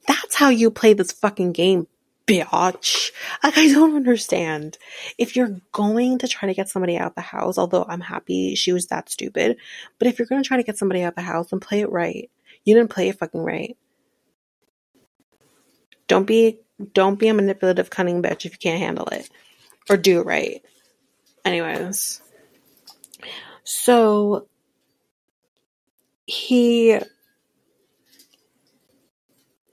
[0.06, 1.86] That's how you play this fucking game,
[2.26, 3.10] bitch.
[3.42, 4.78] Like, I don't understand.
[5.18, 8.72] If you're going to try to get somebody out the house, although I'm happy she
[8.72, 9.56] was that stupid,
[9.98, 11.90] but if you're going to try to get somebody out the house, then play it
[11.90, 12.30] right.
[12.64, 13.76] You didn't play it fucking right.
[16.08, 16.60] Don't be,
[16.92, 19.28] don't be a manipulative, cunning bitch if you can't handle it.
[19.88, 20.62] Or do it right.
[21.44, 22.20] Anyways.
[23.64, 24.48] So,
[26.30, 26.96] he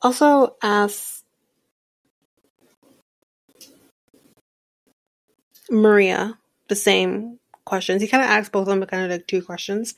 [0.01, 1.23] also asks
[5.69, 6.37] Maria
[6.67, 8.01] the same questions.
[8.01, 9.93] He kind of asks both of them, kind of like two questions.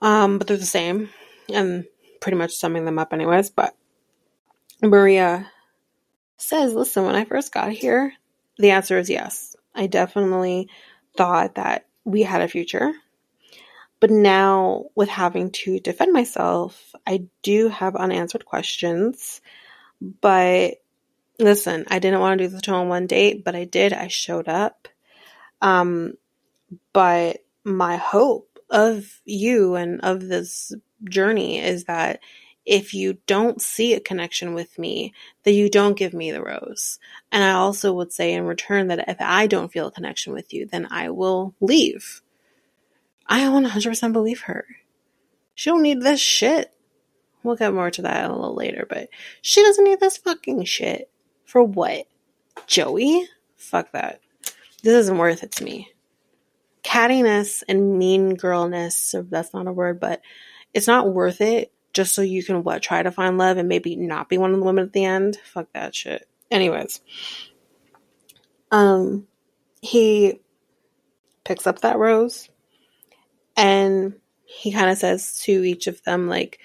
[0.00, 1.10] Um, but they're the same
[1.52, 1.84] and
[2.22, 3.50] pretty much summing them up, anyways.
[3.50, 3.74] But
[4.80, 5.50] Maria
[6.38, 8.14] says, Listen, when I first got here,
[8.56, 9.56] the answer is yes.
[9.74, 10.70] I definitely
[11.18, 12.94] thought that we had a future
[14.00, 19.42] But now, with having to defend myself, I do have unanswered questions.
[20.00, 20.76] But
[21.38, 23.92] listen, I didn't want to do the two on one date, but I did.
[23.92, 24.88] I showed up.
[25.60, 26.14] Um,
[26.92, 30.72] but my hope of you and of this
[31.04, 32.20] journey is that
[32.66, 35.12] if you don't see a connection with me,
[35.44, 36.98] that you don't give me the rose.
[37.32, 40.52] And I also would say in return that if I don't feel a connection with
[40.52, 42.22] you, then I will leave.
[43.30, 44.66] I 100% believe her.
[45.54, 46.74] She don't need this shit.
[47.44, 49.08] We'll get more to that a little later, but
[49.40, 51.08] she doesn't need this fucking shit.
[51.44, 52.06] For what?
[52.66, 53.26] Joey?
[53.56, 54.20] Fuck that.
[54.82, 55.92] This isn't worth it to me.
[56.82, 60.22] Cattiness and mean girlness, that's not a word, but
[60.74, 63.96] it's not worth it just so you can what try to find love and maybe
[63.96, 65.36] not be one of the women at the end.
[65.44, 66.26] Fuck that shit.
[66.50, 67.00] Anyways.
[68.70, 69.26] Um
[69.82, 70.40] he
[71.44, 72.48] picks up that rose
[74.60, 76.58] he kind of says to each of them, like,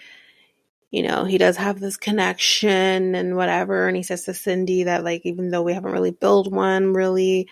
[0.92, 3.88] you know, he does have this connection and whatever.
[3.88, 7.48] And he says to Cindy that, like, even though we haven't really built one really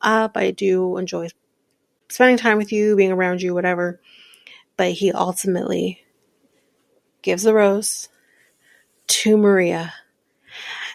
[0.00, 1.30] up, I do enjoy
[2.08, 4.00] spending time with you, being around you, whatever.
[4.76, 6.04] But he ultimately
[7.22, 8.08] gives the rose
[9.08, 9.92] to Maria.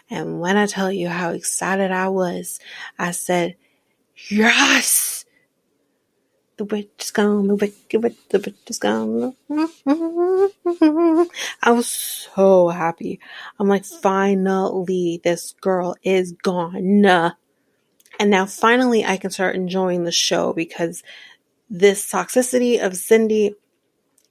[0.08, 2.58] And when I tell you how excited I was,
[2.98, 3.56] I said,
[4.30, 5.26] Yes!
[6.56, 9.34] The witch is gone, the wicked witch, the witch is gone.
[11.62, 13.18] I was so happy.
[13.58, 17.04] I'm like, finally, this girl is gone.
[18.20, 21.02] And now finally I can start enjoying the show because
[21.68, 23.56] this toxicity of Cindy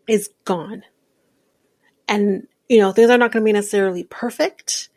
[0.07, 0.83] is gone.
[2.07, 4.87] And, you know, things are not going to be necessarily perfect,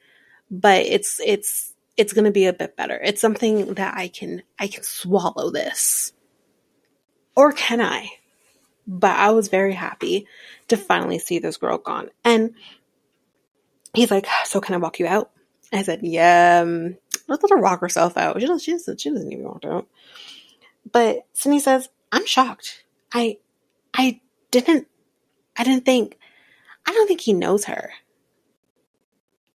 [0.48, 3.00] but it's, it's, it's going to be a bit better.
[3.02, 6.12] It's something that I can, I can swallow this
[7.36, 8.08] or can I?
[8.86, 10.26] But I was very happy
[10.68, 12.10] to finally see this girl gone.
[12.24, 12.54] And
[13.94, 15.30] he's like, So can I walk you out?
[15.72, 16.64] I said, Yeah,
[17.28, 18.40] let's let her walk herself out.
[18.40, 19.86] She doesn't, she doesn't, she doesn't even walk out.
[20.90, 22.84] But Cindy says, I'm shocked.
[23.12, 23.38] I,
[23.92, 24.20] I
[24.50, 24.86] didn't,
[25.56, 26.18] I didn't think,
[26.86, 27.90] I don't think he knows her.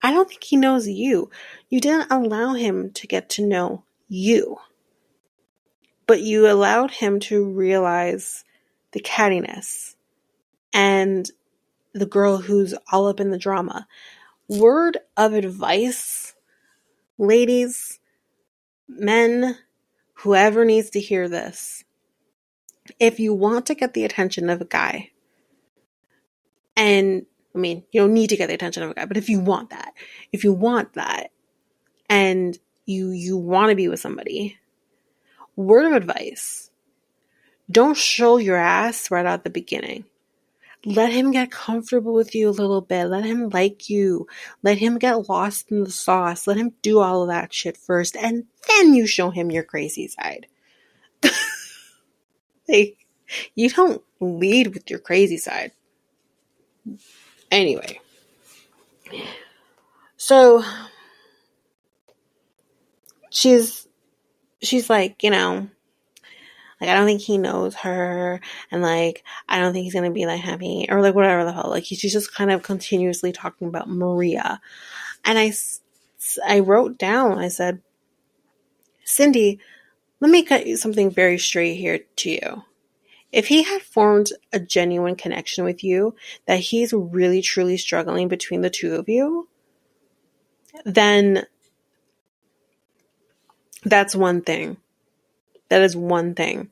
[0.02, 1.30] I don't think he knows you.
[1.68, 4.58] You didn't allow him to get to know you
[6.10, 8.44] but you allowed him to realize
[8.90, 9.94] the cattiness
[10.74, 11.30] and
[11.92, 13.86] the girl who's all up in the drama.
[14.48, 16.34] Word of advice,
[17.16, 18.00] ladies,
[18.88, 19.56] men,
[20.14, 21.84] whoever needs to hear this.
[22.98, 25.10] If you want to get the attention of a guy,
[26.76, 29.28] and I mean, you don't need to get the attention of a guy, but if
[29.28, 29.92] you want that,
[30.32, 31.30] if you want that,
[32.08, 34.58] and you you want to be with somebody,
[35.60, 36.70] word of advice
[37.70, 40.04] don't show your ass right out the beginning.
[40.84, 43.06] Let him get comfortable with you a little bit.
[43.06, 44.26] Let him like you.
[44.62, 46.46] Let him get lost in the sauce.
[46.46, 48.16] Let him do all of that shit first.
[48.16, 50.46] And then you show him your crazy side.
[52.68, 52.96] like,
[53.54, 55.72] you don't lead with your crazy side.
[57.50, 58.00] Anyway.
[60.16, 60.64] So,
[63.28, 63.86] she's
[64.62, 65.68] she's like, you know,
[66.80, 70.26] like I don't think he knows her, and like I don't think he's gonna be
[70.26, 71.68] like happy or like whatever the hell.
[71.68, 74.60] Like she's just kind of continuously talking about Maria,
[75.24, 75.52] and I
[76.46, 77.38] I wrote down.
[77.38, 77.82] I said,
[79.04, 79.58] Cindy,
[80.20, 82.62] let me cut you something very straight here to you.
[83.32, 86.16] If he had formed a genuine connection with you,
[86.46, 89.48] that he's really truly struggling between the two of you,
[90.84, 91.46] then
[93.84, 94.76] that's one thing.
[95.68, 96.70] That is one thing.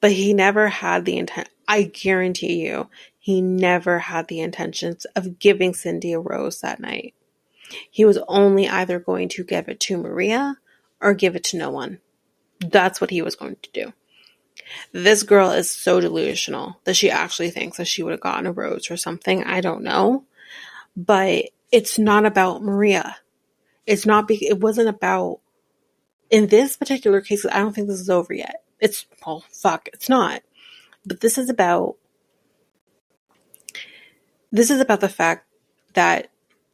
[0.00, 1.48] But he never had the intent.
[1.68, 2.88] I guarantee you,
[3.18, 7.14] he never had the intentions of giving Cindy a rose that night.
[7.90, 10.58] He was only either going to give it to Maria
[11.00, 11.98] or give it to no one.
[12.60, 13.92] That's what he was going to do.
[14.92, 18.52] This girl is so delusional that she actually thinks that she would have gotten a
[18.52, 19.44] rose or something.
[19.44, 20.24] I don't know.
[20.96, 23.16] But it's not about Maria.
[23.86, 25.40] It's not, be- it wasn't about
[26.30, 28.62] in this particular case, I don't think this is over yet.
[28.80, 30.42] It's, well, fuck, it's not.
[31.04, 31.96] But this is about,
[34.50, 35.46] this is about the fact
[35.94, 36.30] that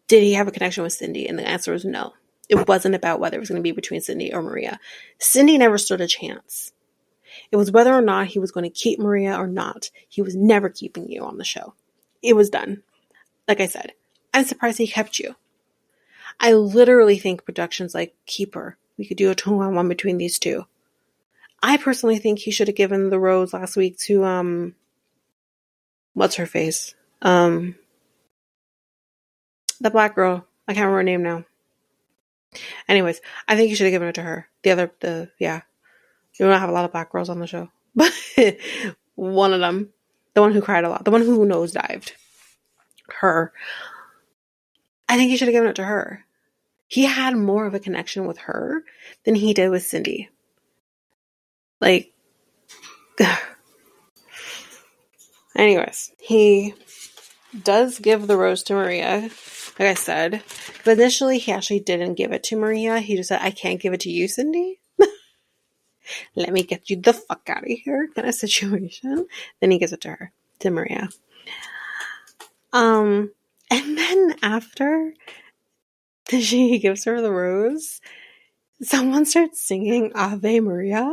[0.09, 1.27] did he have a connection with Cindy?
[1.27, 2.15] And the answer was no.
[2.49, 4.79] It wasn't about whether it was going to be between Cindy or Maria.
[5.19, 6.73] Cindy never stood a chance.
[7.51, 9.91] It was whether or not he was going to keep Maria or not.
[10.09, 11.75] He was never keeping you on the show.
[12.21, 12.83] It was done.
[13.49, 13.93] Like I said,
[14.35, 15.37] I'm surprised he kept you.
[16.41, 20.39] I literally think productions like Keeper we could do a two on one between these
[20.39, 20.67] two.
[21.63, 24.75] I personally think he should have given the rose last week to um
[26.15, 26.95] what's her face?
[27.23, 27.77] Um
[29.81, 30.47] the black girl.
[30.67, 31.45] I can't remember her name now.
[32.89, 34.49] Anyways, I think you should have given it to her.
[34.63, 35.63] The other the yeah.
[36.39, 37.69] We don't have a lot of black girls on the show.
[37.95, 38.13] But
[39.15, 39.93] one of them.
[40.35, 41.05] The one who cried a lot.
[41.05, 42.13] The one who nosedived.
[43.09, 43.53] Her.
[45.09, 46.25] I think he should have given it to her.
[46.93, 48.85] He had more of a connection with her
[49.25, 50.29] than he did with Cindy.
[51.81, 52.13] Like,
[55.57, 56.75] anyways, he
[57.65, 59.31] does give the rose to Maria,
[59.79, 60.43] like I said.
[60.85, 62.99] But initially, he actually didn't give it to Maria.
[62.99, 64.79] He just said, I can't give it to you, Cindy.
[66.37, 69.27] Let me get you the fuck out of here, kind of situation.
[69.63, 71.09] Then he gives it to her, to Maria.
[72.75, 73.33] Um,
[73.71, 75.15] and then after
[76.41, 78.01] she gives her the rose,
[78.81, 81.11] someone starts singing Ave Maria.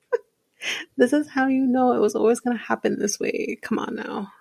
[0.96, 3.58] this is how you know it was always going to happen this way.
[3.62, 4.32] Come on now.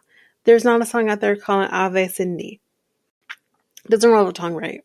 [0.43, 2.61] There's not a song out there calling Ave Cindy.
[3.89, 4.83] doesn't roll the tongue right.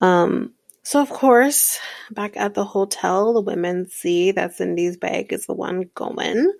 [0.00, 1.78] Um, so of course,
[2.10, 6.52] back at the hotel, the women see that Cindy's bag is the one going.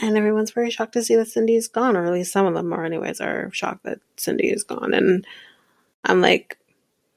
[0.00, 2.72] And everyone's very shocked to see that Cindy's gone, or at least some of them
[2.72, 4.94] are anyways are shocked that Cindy is gone.
[4.94, 5.26] And
[6.04, 6.58] I'm like,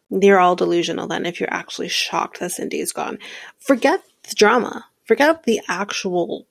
[0.09, 3.17] you're all delusional then if you're actually shocked that Cindy is gone.
[3.59, 4.85] Forget the drama.
[5.05, 6.47] Forget the actual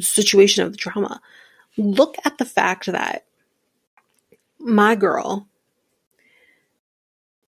[0.00, 1.20] situation of the drama.
[1.76, 3.26] Look at the fact that
[4.58, 5.48] my girl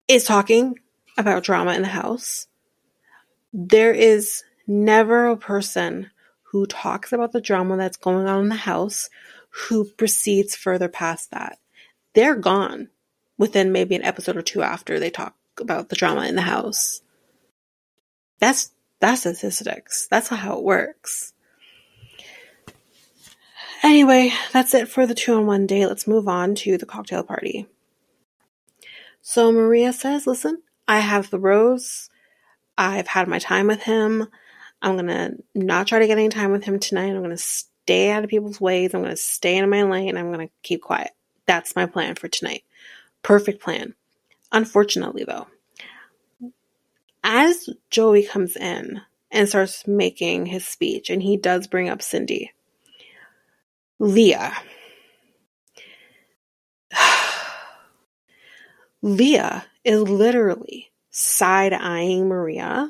[0.07, 0.79] is talking
[1.17, 2.47] about drama in the house.
[3.53, 6.11] There is never a person
[6.43, 9.09] who talks about the drama that's going on in the house
[9.49, 11.59] who proceeds further past that.
[12.13, 12.89] They're gone
[13.37, 17.01] within maybe an episode or two after they talk about the drama in the house.
[18.39, 20.07] That's that's statistics.
[20.09, 21.33] That's how it works.
[23.83, 25.85] Anyway, that's it for the two on one day.
[25.85, 27.67] Let's move on to the cocktail party.
[29.21, 32.09] So Maria says, Listen, I have the rose.
[32.77, 34.27] I've had my time with him.
[34.81, 37.09] I'm going to not try to get any time with him tonight.
[37.09, 38.93] I'm going to stay out of people's ways.
[38.93, 40.17] I'm going to stay in my lane.
[40.17, 41.11] I'm going to keep quiet.
[41.45, 42.63] That's my plan for tonight.
[43.27, 43.93] Perfect plan.
[44.53, 45.47] Unfortunately, though,
[47.25, 52.53] as Joey comes in and starts making his speech, and he does bring up Cindy,
[53.99, 54.53] Leah.
[59.01, 62.89] Leah is literally side eyeing Maria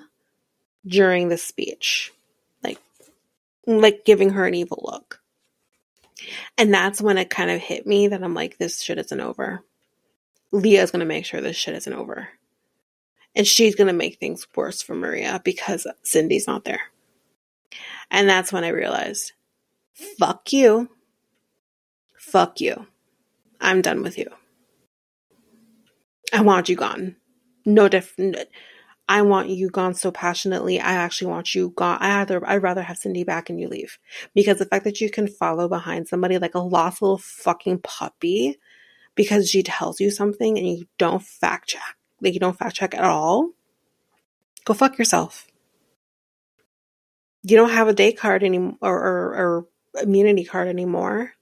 [0.85, 2.13] during the speech,
[2.63, 2.77] like,
[3.65, 5.19] like giving her an evil look.
[6.59, 9.63] And that's when it kind of hit me that I'm like, this shit isn't over.
[10.51, 12.29] Leah's gonna make sure this shit isn't over.
[13.35, 16.81] And she's gonna make things worse for Maria because Cindy's not there.
[18.09, 19.33] And that's when I realized,
[19.93, 20.89] fuck you.
[22.17, 22.87] Fuck you.
[23.59, 24.29] I'm done with you.
[26.33, 27.15] I want you gone.
[27.65, 28.37] No different.
[29.09, 30.79] I want you gone so passionately.
[30.79, 31.97] I actually want you gone.
[32.01, 33.97] I rather, I'd rather have Cindy back and you leave
[34.35, 38.57] because the fact that you can follow behind somebody like a lost little fucking puppy
[39.17, 42.93] because she tells you something and you don't fact check, like you don't fact check
[42.93, 43.49] at all,
[44.63, 45.47] go fuck yourself.
[47.43, 49.67] You don't have a day card anymore or, or,
[50.01, 51.33] immunity card anymore.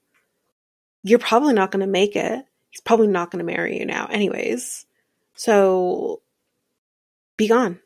[1.04, 2.46] You're probably not going to make it.
[2.70, 4.86] He's probably not going to marry you now, anyways.
[5.34, 6.22] So
[7.36, 7.80] be gone.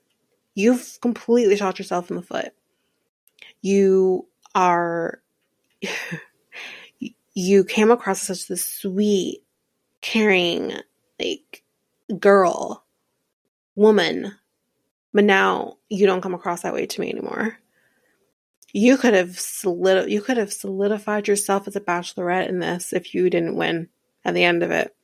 [0.53, 2.53] You've completely shot yourself in the foot.
[3.63, 5.21] You are,
[7.33, 9.41] you came across as such this sweet,
[10.01, 10.73] caring,
[11.19, 11.63] like,
[12.19, 12.85] girl,
[13.76, 14.34] woman,
[15.13, 17.57] but now you don't come across that way to me anymore.
[18.71, 23.13] You could have solid, you could have solidified yourself as a bachelorette in this if
[23.13, 23.89] you didn't win
[24.23, 24.95] at the end of it.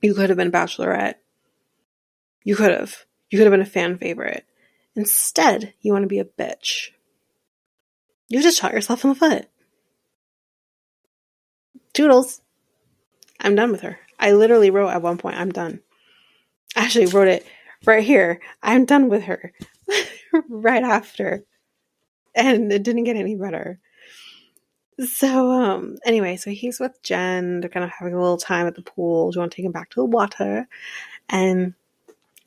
[0.00, 1.16] You could have been a bachelorette.
[2.44, 3.04] You could have.
[3.30, 4.46] You could have been a fan favorite.
[4.94, 6.90] Instead, you want to be a bitch.
[8.28, 9.48] You just shot yourself in the foot.
[11.92, 12.40] doodles
[13.40, 13.98] I'm done with her.
[14.18, 15.80] I literally wrote at one point, I'm done.
[16.76, 17.46] I actually wrote it
[17.84, 18.40] right here.
[18.62, 19.52] I'm done with her.
[20.48, 21.44] right after.
[22.34, 23.80] And it didn't get any better.
[25.00, 27.60] So, um, anyway, so he's with Jen.
[27.60, 29.30] They're kind of having a little time at the pool.
[29.30, 30.66] Do you want to take him back to the water?
[31.28, 31.74] And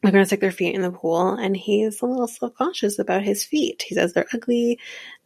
[0.02, 2.98] they're going to stick their feet in the pool, and he's a little self conscious
[2.98, 3.84] about his feet.
[3.88, 4.80] He says they're ugly.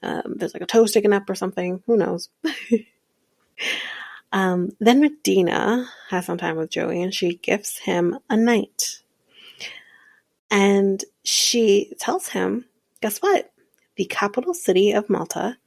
[0.03, 1.81] Um, there's like a toe sticking up or something.
[1.88, 2.30] Who knows?
[4.35, 9.01] um, then Madina has some time with Joey, and she gifts him a night.
[10.51, 12.65] And she tells him
[12.99, 13.49] guess what?
[13.95, 15.57] The capital city of Malta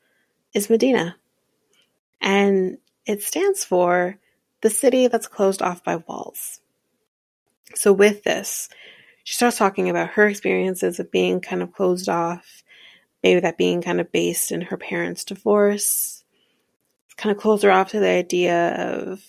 [0.52, 1.16] is Medina.
[2.20, 2.76] And
[3.06, 4.18] it stands for
[4.60, 6.60] the city that's closed off by walls.
[7.74, 8.68] So, with this,
[9.24, 12.62] she starts talking about her experiences of being kind of closed off,
[13.22, 16.17] maybe that being kind of based in her parents' divorce.
[17.18, 19.22] Kind of closed her off to the idea of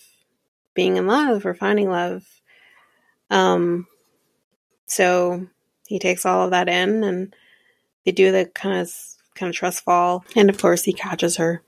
[0.74, 2.24] being in love or finding love.
[3.28, 3.86] Um,
[4.86, 5.46] so
[5.86, 7.34] he takes all of that in and
[8.04, 8.90] they do the kind of
[9.34, 11.62] kind of trust fall, and of course he catches her.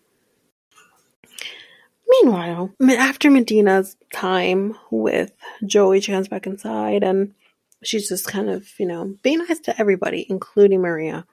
[2.08, 5.32] Meanwhile, after Madina's time with
[5.64, 7.34] Joey, she comes back inside and
[7.82, 11.26] she's just kind of, you know, being nice to everybody, including Maria.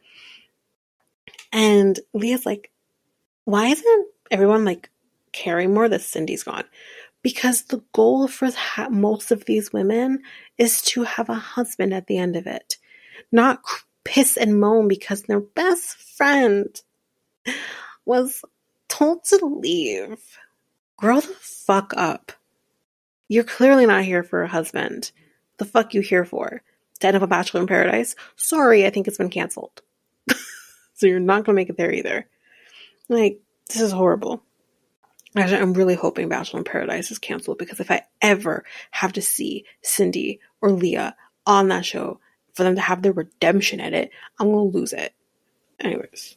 [1.51, 2.71] And Leah's like,
[3.43, 4.89] why isn't everyone like
[5.31, 6.65] caring more that Cindy's gone?
[7.21, 8.49] Because the goal for
[8.89, 10.23] most of these women
[10.57, 12.77] is to have a husband at the end of it,
[13.31, 13.61] not
[14.05, 16.81] piss and moan because their best friend
[18.05, 18.43] was
[18.87, 20.17] told to leave.
[20.97, 22.31] Grow the fuck up.
[23.27, 25.11] You're clearly not here for a husband.
[25.57, 26.61] The fuck you here for?
[26.99, 28.15] To end up a Bachelor in Paradise?
[28.35, 29.81] Sorry, I think it's been canceled.
[30.95, 32.27] so you're not gonna make it there either.
[33.07, 33.39] Like,
[33.69, 34.43] this is horrible.
[35.35, 39.21] Actually, I'm really hoping Bachelor in Paradise is canceled because if I ever have to
[39.21, 41.15] see Cindy or Leah
[41.45, 42.19] on that show,
[42.53, 45.13] for them to have their redemption in it, I'm gonna lose it.
[45.79, 46.35] Anyways.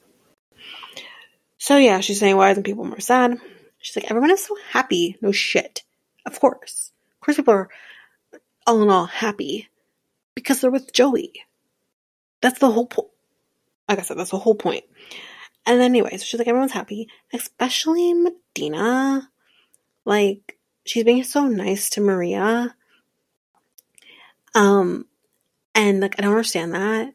[1.58, 3.38] So yeah, she's saying, why isn't people more sad?
[3.80, 5.16] She's like, everyone is so happy.
[5.20, 5.82] No shit.
[6.24, 6.92] Of course.
[7.16, 7.68] Of course people are
[8.66, 9.68] all in all happy.
[10.36, 11.32] Because they're with Joey.
[12.40, 13.10] That's the whole point.
[13.88, 14.84] Like I said, that's the whole point.
[15.64, 19.28] And anyway, so she's like, everyone's happy, especially Madina.
[20.04, 22.74] Like, she's being so nice to Maria.
[24.54, 25.06] Um,
[25.74, 27.14] and like, I don't understand that.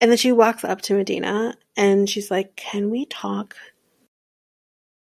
[0.00, 3.56] And then she walks up to Madina and she's like, Can we talk?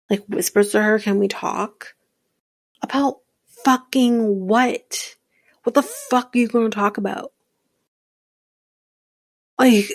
[0.08, 1.94] Like, whispers to her, Can we talk?
[2.82, 3.20] About
[3.64, 5.16] fucking what?
[5.62, 7.32] What the fuck are you to talk about?
[9.58, 9.90] Like,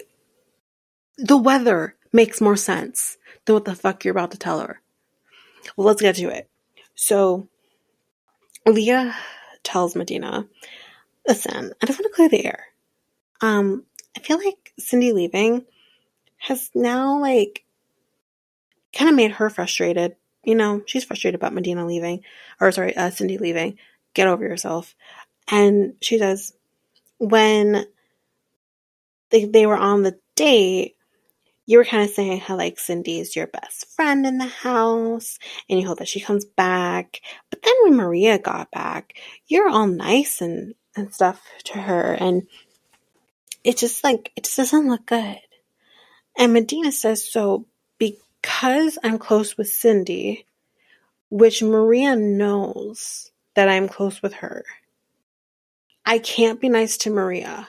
[1.17, 4.81] the weather makes more sense than what the fuck you're about to tell her.
[5.75, 6.49] Well, let's get to it.
[6.95, 7.49] So,
[8.65, 9.15] Leah
[9.63, 10.47] tells Madina
[11.27, 12.65] Listen, I just want to clear the air.
[13.41, 13.83] Um,
[14.15, 15.65] I feel like Cindy leaving
[16.37, 17.63] has now like
[18.95, 20.15] kind of made her frustrated.
[20.43, 22.21] You know, she's frustrated about Madina leaving,
[22.61, 23.79] or sorry, uh, Cindy leaving.
[24.13, 24.95] Get over yourself.
[25.49, 26.53] And she says,
[27.17, 27.85] when
[29.31, 30.94] they, they were on the date,
[31.65, 35.39] you were kind of saying how like Cindy is your best friend in the house
[35.69, 37.21] and you hope that she comes back.
[37.49, 39.13] But then when Maria got back,
[39.47, 42.47] you're all nice and and stuff to her and
[43.63, 45.39] it just like it just doesn't look good.
[46.37, 47.65] And Madina says so
[47.97, 50.45] because I'm close with Cindy,
[51.29, 54.65] which Maria knows that I'm close with her.
[56.05, 57.67] I can't be nice to Maria.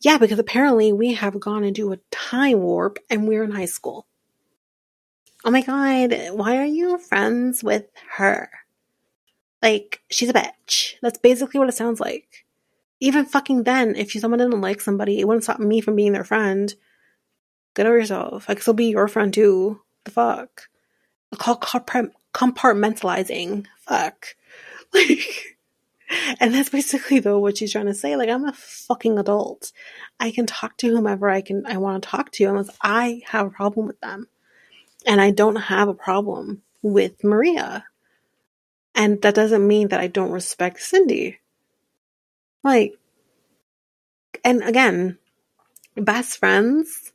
[0.00, 4.06] Yeah, because apparently we have gone into a time warp and we're in high school.
[5.44, 7.86] Oh my god, why are you friends with
[8.16, 8.50] her?
[9.62, 10.94] Like, she's a bitch.
[11.02, 12.44] That's basically what it sounds like.
[13.00, 16.24] Even fucking then, if someone didn't like somebody, it wouldn't stop me from being their
[16.24, 16.74] friend.
[17.74, 18.46] Get over yourself.
[18.48, 19.80] I could still be your friend too.
[20.04, 20.68] The fuck?
[21.36, 23.66] Call compartmentalizing.
[23.78, 24.36] Fuck.
[24.94, 25.57] Like,
[26.40, 28.16] and that's basically though what she's trying to say.
[28.16, 29.72] Like, I'm a fucking adult.
[30.18, 33.46] I can talk to whomever I can I want to talk to unless I have
[33.46, 34.28] a problem with them.
[35.06, 37.84] And I don't have a problem with Maria.
[38.94, 41.38] And that doesn't mean that I don't respect Cindy.
[42.64, 42.94] Like,
[44.44, 45.18] and again,
[45.96, 47.12] best friends,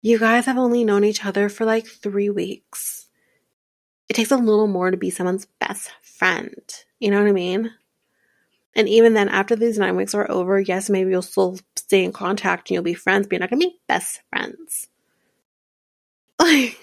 [0.00, 3.08] you guys have only known each other for like three weeks.
[4.08, 6.62] It takes a little more to be someone's best friend.
[7.04, 7.70] You know what I mean?
[8.74, 12.14] And even then, after these nine weeks are over, yes, maybe you'll still stay in
[12.14, 14.88] contact and you'll be friends, but you're not gonna be best friends.
[16.40, 16.78] Like,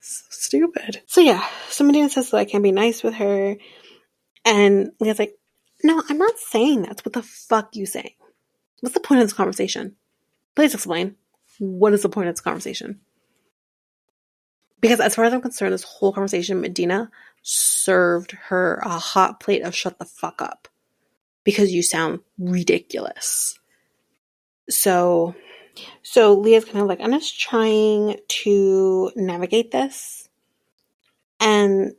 [0.00, 1.02] so stupid.
[1.06, 3.56] So yeah, somebody says that I can't be nice with her.
[4.46, 5.36] And Leah's like,
[5.84, 7.04] no, I'm not saying that.
[7.04, 8.14] What the fuck you saying?
[8.80, 9.96] What's the point of this conversation?
[10.54, 11.16] Please explain.
[11.58, 13.00] What is the point of this conversation?
[14.80, 17.10] Because as far as I'm concerned, this whole conversation, Madina
[17.48, 20.68] served her a hot plate of shut the fuck up.
[21.44, 23.58] Because you sound ridiculous.
[24.68, 25.34] So
[26.02, 30.28] so Leah's kind of like, I'm just trying to navigate this.
[31.38, 31.92] And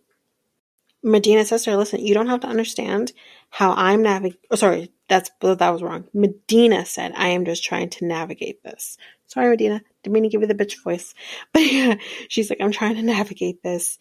[1.06, 3.14] Madina says to her, listen, you don't have to understand
[3.50, 6.06] how I'm navigating, oh, sorry, That's that was wrong.
[6.14, 8.98] Madina said, "I am just trying to navigate this."
[9.28, 11.14] Sorry, Madina, didn't mean to give you the bitch voice,
[11.54, 11.96] but yeah,
[12.28, 14.00] she's like, "I'm trying to navigate this."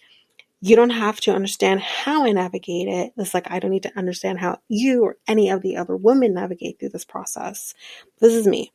[0.60, 3.12] You don't have to understand how I navigate it.
[3.16, 6.34] It's like I don't need to understand how you or any of the other women
[6.34, 7.74] navigate through this process.
[8.20, 8.72] This is me.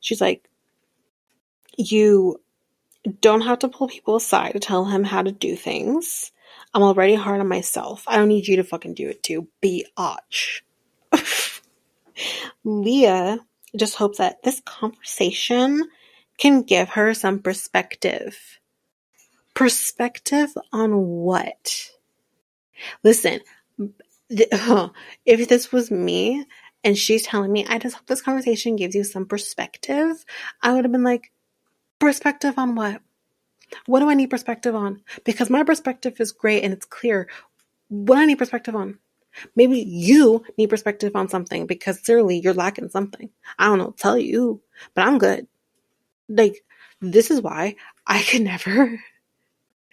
[0.00, 0.48] She's like,
[1.76, 2.40] you
[3.20, 6.32] don't have to pull people aside to tell him how to do things.
[6.72, 8.04] I'm already hard on myself.
[8.06, 9.48] I don't need you to fucking do it too.
[9.62, 10.62] Biatch.
[12.64, 13.40] Leah
[13.76, 15.82] just hopes that this conversation
[16.38, 18.58] can give her some perspective.
[19.54, 21.90] Perspective on what?
[23.02, 23.40] Listen,
[24.28, 26.44] if this was me
[26.82, 30.24] and she's telling me, I just hope this conversation gives you some perspective,
[30.62, 31.30] I would have been like,
[31.98, 33.00] perspective on what?
[33.86, 35.02] What do I need perspective on?
[35.24, 37.28] Because my perspective is great and it's clear.
[37.88, 38.98] What I need perspective on?
[39.56, 43.30] Maybe you need perspective on something because clearly you're lacking something.
[43.58, 44.60] I don't know, tell you,
[44.94, 45.46] but I'm good.
[46.28, 46.64] Like,
[47.00, 47.76] this is why
[48.06, 49.00] I could never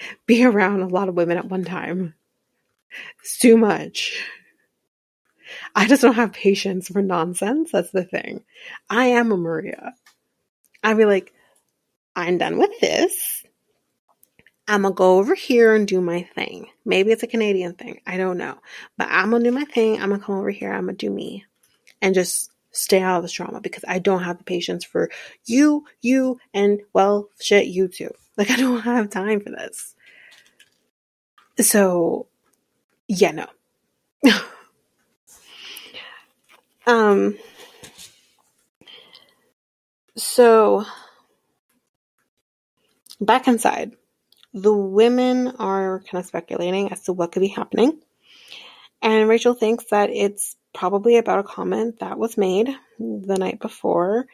[0.26, 2.14] be around a lot of women at one time.
[3.22, 4.22] It's too much.
[5.76, 7.72] I just don't have patience for nonsense.
[7.72, 8.44] That's the thing.
[8.90, 9.94] I am a Maria.
[10.84, 11.34] I'd be like,
[12.16, 13.44] I'm done with this.
[14.68, 16.68] I'm gonna go over here and do my thing.
[16.86, 18.02] Maybe it's a Canadian thing.
[18.06, 18.58] I don't know.
[18.98, 20.02] But I'm gonna do my thing.
[20.02, 20.72] I'm gonna come over here.
[20.72, 21.46] I'm gonna do me
[22.02, 25.10] and just stay out of this drama because I don't have the patience for
[25.46, 28.12] you, you, and well, shit, you too.
[28.42, 29.94] Like, I don't have time for this.
[31.60, 32.26] So,
[33.08, 33.46] yeah, no.
[36.88, 37.38] um,
[40.18, 40.86] so
[43.20, 43.92] back inside
[44.56, 48.00] the women are kind of speculating as to what could be happening.
[49.04, 54.26] And Rachel thinks that it's probably about a comment that was made the night before.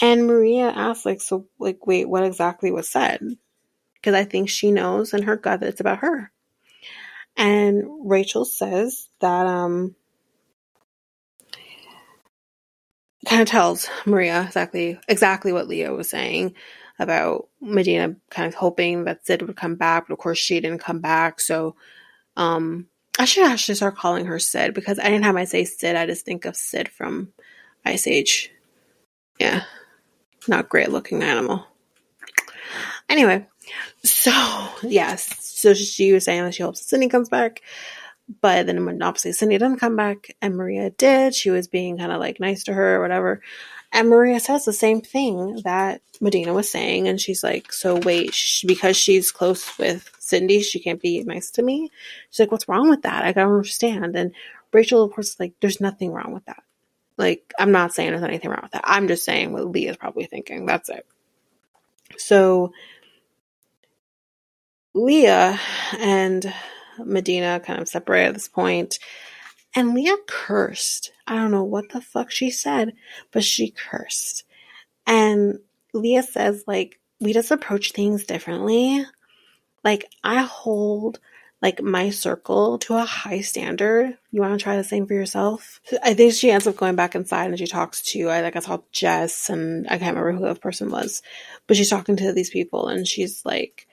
[0.00, 3.20] And Maria asks, like, so, like, wait, what exactly was said?
[3.94, 6.32] Because I think she knows in her gut that it's about her.
[7.36, 9.94] And Rachel says that, um,
[13.26, 16.54] kind of tells Maria exactly exactly what Leo was saying
[16.98, 20.80] about Madina kind of hoping that Sid would come back, but of course she didn't
[20.80, 21.40] come back.
[21.40, 21.74] So
[22.36, 22.86] um,
[23.18, 25.96] I should actually start calling her Sid because I didn't have my say Sid.
[25.96, 27.32] I just think of Sid from
[27.84, 28.50] Ice Age.
[29.38, 29.62] Yeah,
[30.48, 31.66] not great looking animal.
[33.08, 33.46] Anyway,
[34.04, 34.32] so
[34.82, 37.62] yes, so she was saying that she hopes Cindy comes back.
[38.40, 42.20] But then obviously Cindy didn't come back and Maria did, she was being kind of
[42.20, 43.42] like nice to her or whatever.
[43.92, 47.08] And Maria says the same thing that Madina was saying.
[47.08, 48.34] And she's like, So wait,
[48.66, 51.90] because she's close with Cindy, she can't be nice to me?
[52.30, 53.22] She's like, What's wrong with that?
[53.22, 54.16] I don't understand.
[54.16, 54.32] And
[54.72, 56.62] Rachel, of course, is like, There's nothing wrong with that.
[57.16, 58.84] Like, I'm not saying there's anything wrong with that.
[58.84, 60.66] I'm just saying what Leah's probably thinking.
[60.66, 61.06] That's it.
[62.16, 62.72] So,
[64.94, 65.58] Leah
[65.98, 66.52] and
[66.98, 68.98] Madina kind of separate at this point.
[69.74, 71.12] And Leah cursed.
[71.26, 72.94] I don't know what the fuck she said,
[73.30, 74.44] but she cursed.
[75.06, 75.58] And
[75.94, 79.04] Leah says, like, we just approach things differently.
[79.84, 81.20] Like, I hold
[81.62, 84.18] like my circle to a high standard.
[84.32, 85.80] You want to try the same for yourself?
[86.02, 88.60] I think she ends up going back inside and she talks to, I think I
[88.60, 91.22] saw Jess and I can't remember who the person was,
[91.68, 93.86] but she's talking to these people and she's like,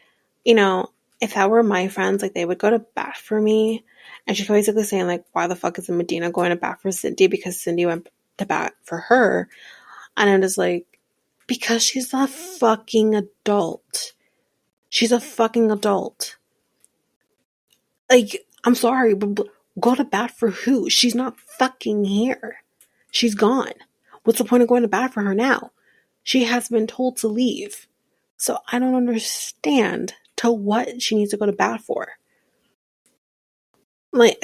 [0.44, 0.90] you know,
[1.22, 3.86] if that were my friends, like they would go to bat for me.
[4.26, 7.28] And she's basically saying, like, why the fuck is Madina going to bat for Cindy?
[7.28, 9.48] Because Cindy went to bat for her.
[10.18, 10.88] And I'm just like,
[11.46, 14.14] because she's a fucking adult.
[14.90, 16.38] She's a fucking adult.
[18.10, 19.48] Like, I'm sorry, but
[19.80, 20.90] go to bat for who?
[20.90, 22.58] She's not fucking here.
[23.12, 23.74] She's gone.
[24.24, 25.72] What's the point of going to bat for her now?
[26.24, 27.88] She has been told to leave.
[28.38, 32.10] So I don't understand to what she needs to go to bat for.
[34.12, 34.42] Like,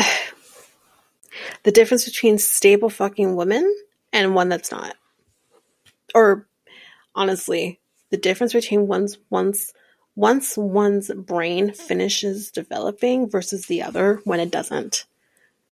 [1.64, 3.74] the difference between stable fucking women
[4.12, 4.96] and one that's not.
[6.14, 6.48] Or,
[7.14, 7.80] honestly,
[8.10, 9.74] the difference between one's once
[10.16, 15.06] once one's brain finishes developing versus the other when it doesn't.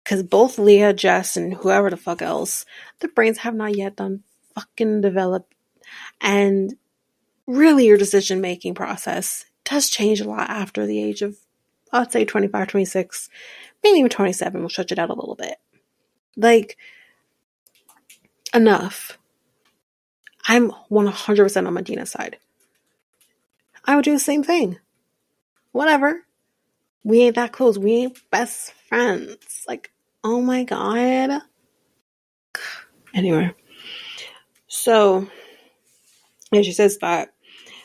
[0.04, 2.66] Because both Leah, Jess, and whoever the fuck else,
[3.00, 4.24] their brains have not yet done
[4.56, 5.54] fucking develop.
[6.22, 6.76] And
[7.46, 11.38] really, your decision making process does change a lot after the age of,
[11.92, 13.30] I'd say 25, 26,
[13.84, 14.62] maybe even 27.
[14.62, 15.58] We'll stretch it out a little bit.
[16.38, 16.78] Like,
[18.54, 19.18] enough.
[20.46, 22.38] I'm 100% on Madina's side.
[23.88, 24.78] I would do the same thing.
[25.72, 26.26] Whatever.
[27.04, 27.80] We ain't that close.
[27.80, 29.64] We ain't best friends.
[29.68, 29.92] Like,
[30.24, 31.42] oh my god.
[33.14, 33.54] Anyway,
[34.68, 35.28] so
[36.52, 37.30] and she says that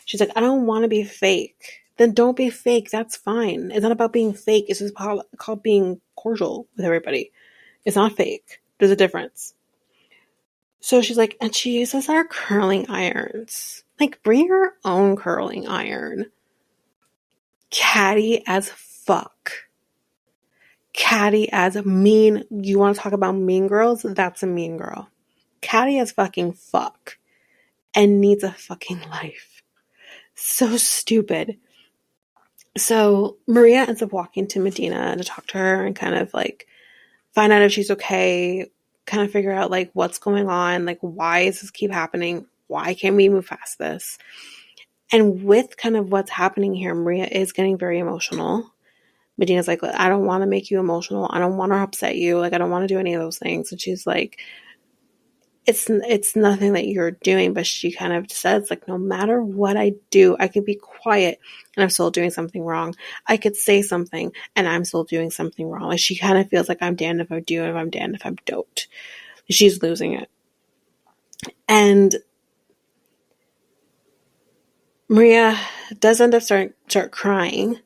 [0.04, 1.80] she's like, I don't want to be fake.
[1.96, 2.90] Then don't be fake.
[2.90, 3.70] That's fine.
[3.70, 4.66] It's not about being fake.
[4.68, 7.32] It's just called being cordial with everybody.
[7.84, 8.60] It's not fake.
[8.78, 9.54] There's a difference.
[10.82, 13.84] So she's like, and she uses our curling irons.
[14.00, 16.26] Like, bring your own curling iron.
[17.70, 19.52] Catty as fuck.
[20.92, 22.42] Catty as mean.
[22.50, 24.02] You want to talk about mean girls?
[24.02, 25.08] That's a mean girl.
[25.60, 27.16] Catty as fucking fuck.
[27.94, 29.62] And needs a fucking life.
[30.34, 31.58] So stupid.
[32.76, 36.66] So Maria ends up walking to Madina to talk to her and kind of like
[37.32, 38.68] find out if she's okay,
[39.06, 42.46] kind of figure out like what's going on, like why does this keep happening?
[42.66, 44.18] Why can't we move past this?
[45.12, 48.72] And with kind of what's happening here, Maria is getting very emotional.
[49.36, 51.28] Madina's like, I don't want to make you emotional.
[51.30, 52.38] I don't want to upset you.
[52.38, 53.72] Like, I don't want to do any of those things.
[53.72, 54.38] And she's like,
[55.64, 59.76] it's it's nothing that you're doing, but she kind of says like, no matter what
[59.76, 61.38] I do, I could be quiet
[61.76, 62.94] and I'm still doing something wrong.
[63.26, 65.88] I could say something and I'm still doing something wrong.
[65.88, 68.16] Like she kind of feels like I'm damned if I do and if I'm damned
[68.16, 68.86] if I don't.
[69.50, 70.30] She's losing it,
[71.68, 72.14] and
[75.08, 75.58] Maria
[75.98, 77.78] does end up start start crying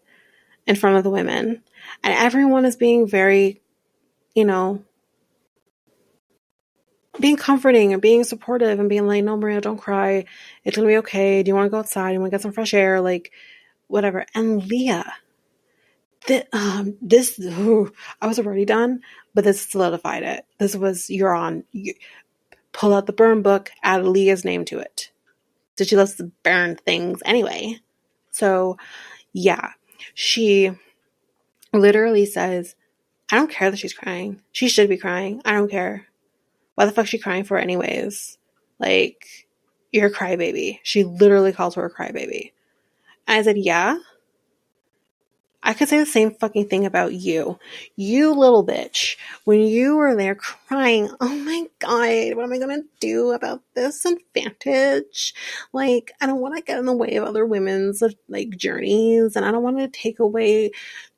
[0.67, 1.63] in front of the women,
[2.05, 3.63] and everyone is being very,
[4.35, 4.85] you know,
[7.21, 10.25] being comforting and being supportive and being like, no, Maria, don't cry.
[10.65, 11.43] It's gonna be okay.
[11.43, 12.13] Do you want to go outside?
[12.13, 13.01] You want to get some fresh air?
[13.01, 13.33] Like,
[13.89, 14.27] whatever.
[14.35, 15.13] And Leah,
[16.53, 19.01] um, this ooh, I was already done,
[19.35, 20.45] but this solidified it.
[20.59, 21.65] This was you're on.
[21.73, 21.95] You,
[22.73, 25.11] pull out the burn book, add Leah's name to it.
[25.79, 27.81] So she loves to burn things anyway.
[28.31, 28.77] So,
[29.33, 29.71] yeah,
[30.15, 30.73] she
[31.73, 32.75] literally says,
[33.31, 34.43] "I don't care that she's crying.
[34.53, 35.41] She should be crying.
[35.45, 36.07] I don't care."
[36.77, 38.39] Why the fuck she crying for anyways?
[38.79, 39.49] Like,
[39.91, 40.79] you're a crybaby.
[40.83, 42.53] She literally calls her a crybaby.
[43.27, 43.99] And I said, yeah.
[45.63, 47.59] I could say the same fucking thing about you.
[47.97, 49.17] You little bitch.
[49.45, 54.05] When you were there crying, oh my god, what am I gonna do about this
[54.05, 55.35] advantage?
[55.73, 59.35] Like, I don't want to get in the way of other women's uh, like journeys,
[59.35, 60.71] and I don't want to take away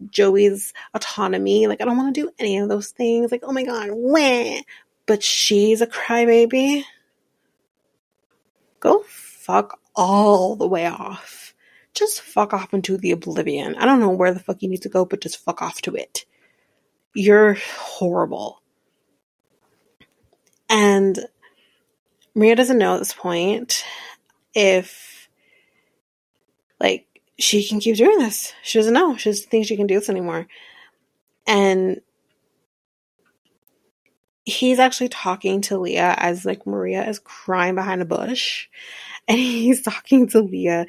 [0.08, 1.66] Joey's autonomy.
[1.66, 3.30] Like, I don't want to do any of those things.
[3.30, 4.60] Like, oh my god, wah
[5.08, 6.84] but she's a crybaby,
[8.78, 11.54] go fuck all the way off.
[11.94, 13.74] Just fuck off into the oblivion.
[13.76, 15.96] I don't know where the fuck you need to go, but just fuck off to
[15.96, 16.26] it.
[17.14, 18.62] You're horrible.
[20.68, 21.18] And
[22.34, 23.84] Maria doesn't know at this point
[24.54, 25.30] if,
[26.78, 27.06] like,
[27.38, 28.52] she can keep doing this.
[28.62, 29.16] She doesn't know.
[29.16, 30.46] She doesn't think she can do this anymore.
[31.46, 32.02] And
[34.48, 38.68] he's actually talking to Leah as like Maria is crying behind a bush
[39.26, 40.86] and he's talking to Leah.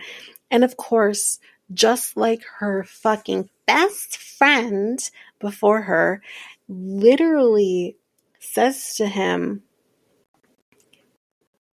[0.49, 1.39] And of course,
[1.73, 4.97] just like her fucking best friend
[5.39, 6.21] before her,
[6.67, 7.97] literally
[8.39, 9.63] says to him,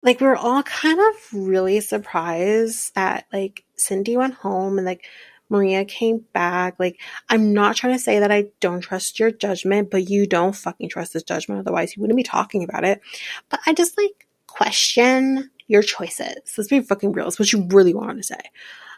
[0.03, 5.07] like, we are all kind of really surprised that, like, Cindy went home and, like,
[5.49, 6.77] Maria came back.
[6.79, 10.57] Like, I'm not trying to say that I don't trust your judgment, but you don't
[10.57, 11.61] fucking trust this judgment.
[11.61, 13.01] Otherwise, you wouldn't be talking about it.
[13.49, 16.55] But I just like question your choices.
[16.57, 17.29] Let's be fucking real.
[17.29, 18.41] It's what you really wanted to say.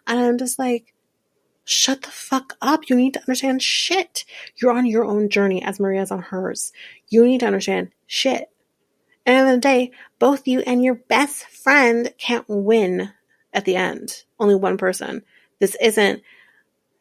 [0.06, 0.94] And I'm just like,
[1.64, 2.88] shut the fuck up.
[2.88, 4.24] You need to understand shit.
[4.56, 6.72] You're on your own journey as Maria's on hers.
[7.08, 8.50] You need to understand shit.
[9.24, 13.12] And at the end of the day, both you and your best friend can't win
[13.52, 14.22] at the end.
[14.38, 15.24] Only one person.
[15.58, 16.22] This isn't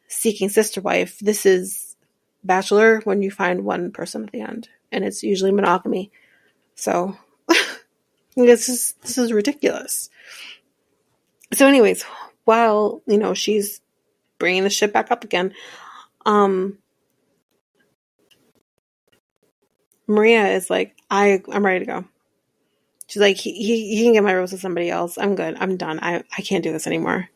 [0.08, 1.20] seeking sister wife.
[1.20, 1.96] This is
[2.44, 6.12] bachelor when you find one person at the end, and it's usually monogamy.
[6.76, 7.18] So
[8.36, 10.10] this is this is ridiculous.
[11.54, 12.04] So, anyways,
[12.46, 13.82] while you know she's
[14.40, 15.54] bringing the shit back up again,
[16.26, 16.78] um,
[20.08, 22.06] Maria is like, I I'm ready to go.
[23.08, 25.18] She's like, he, he, he can get my rose to somebody else.
[25.18, 25.56] I'm good.
[25.60, 26.00] I'm done.
[26.02, 27.30] I, I can't do this anymore.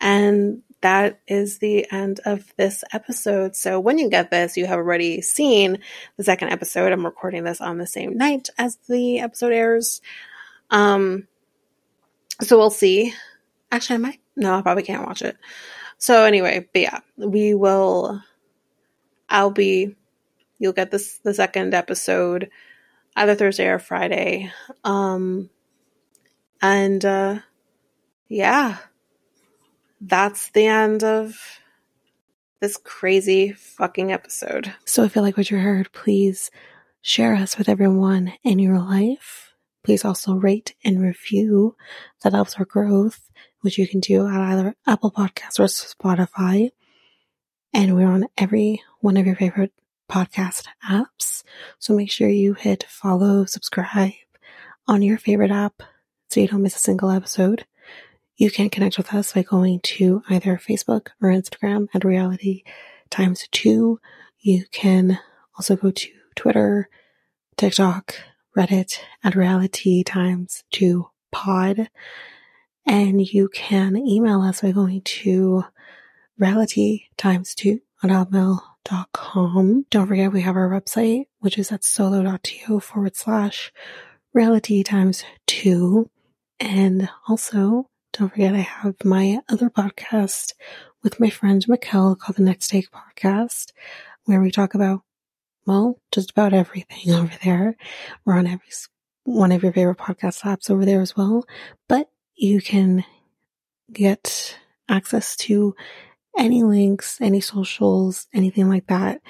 [0.00, 3.54] And that is the end of this episode.
[3.54, 5.78] So when you get this, you have already seen
[6.16, 6.90] the second episode.
[6.90, 10.00] I'm recording this on the same night as the episode airs.
[10.70, 11.26] Um,
[12.40, 13.12] so we'll see.
[13.70, 14.20] Actually, I might.
[14.36, 15.36] No, I probably can't watch it.
[15.98, 18.22] So anyway, but yeah, we will.
[19.28, 19.96] I'll be.
[20.58, 22.50] You'll get this the second episode
[23.16, 24.50] either Thursday or Friday.
[24.82, 25.50] Um,
[26.62, 27.40] and uh,
[28.28, 28.78] yeah
[30.00, 31.60] that's the end of
[32.60, 34.72] this crazy fucking episode.
[34.84, 36.50] So if you like what you heard, please
[37.00, 39.54] share us with everyone in your life.
[39.82, 41.74] Please also rate and review.
[42.22, 43.30] That helps our growth,
[43.62, 46.70] which you can do at either Apple Podcasts or Spotify.
[47.72, 49.72] And we're on every one of your favorite
[50.10, 51.44] podcast apps.
[51.78, 54.12] So make sure you hit follow, subscribe
[54.86, 55.82] on your favorite app
[56.28, 57.64] so you don't miss a single episode.
[58.40, 62.62] You can connect with us by going to either Facebook or Instagram at Realitea
[63.10, 64.00] times two.
[64.38, 65.18] You can
[65.58, 66.88] also go to Twitter,
[67.58, 68.14] TikTok,
[68.56, 71.90] Reddit at Realitea times two pod.
[72.86, 75.64] And you can email us by going to
[76.40, 79.84] Realitea times two on hotmail.com.
[79.90, 83.70] Don't forget we have our website, which is at solo.to forward slash
[84.34, 86.08] Realitea times two.
[86.58, 90.54] And also don't forget I have my other podcast
[91.02, 93.72] with my friend Mikel called the Next Take Podcast,
[94.24, 95.02] where we talk about,
[95.66, 97.76] well, just about everything over there.
[98.24, 98.68] We're on every
[99.24, 101.44] one of your favorite podcast apps over there as well,
[101.88, 103.04] but you can
[103.92, 104.58] get
[104.88, 105.74] access to
[106.36, 109.20] any links, any socials, anything like that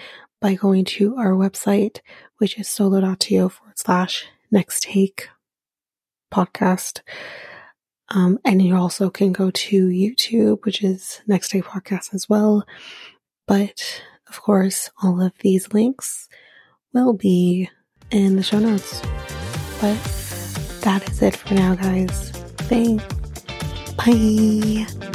[0.41, 1.99] by going to our website,
[2.39, 5.29] which is solo.to forward slash next take
[6.33, 7.01] podcast.
[8.13, 12.67] Um, and you also can go to YouTube, which is next Take podcast as well.
[13.47, 16.29] But of course, all of these links
[16.93, 17.71] will be
[18.11, 19.01] in the show notes.
[19.81, 19.97] But
[20.83, 22.31] that is it for now, guys.
[22.69, 23.05] Thanks.
[23.97, 25.11] Bye.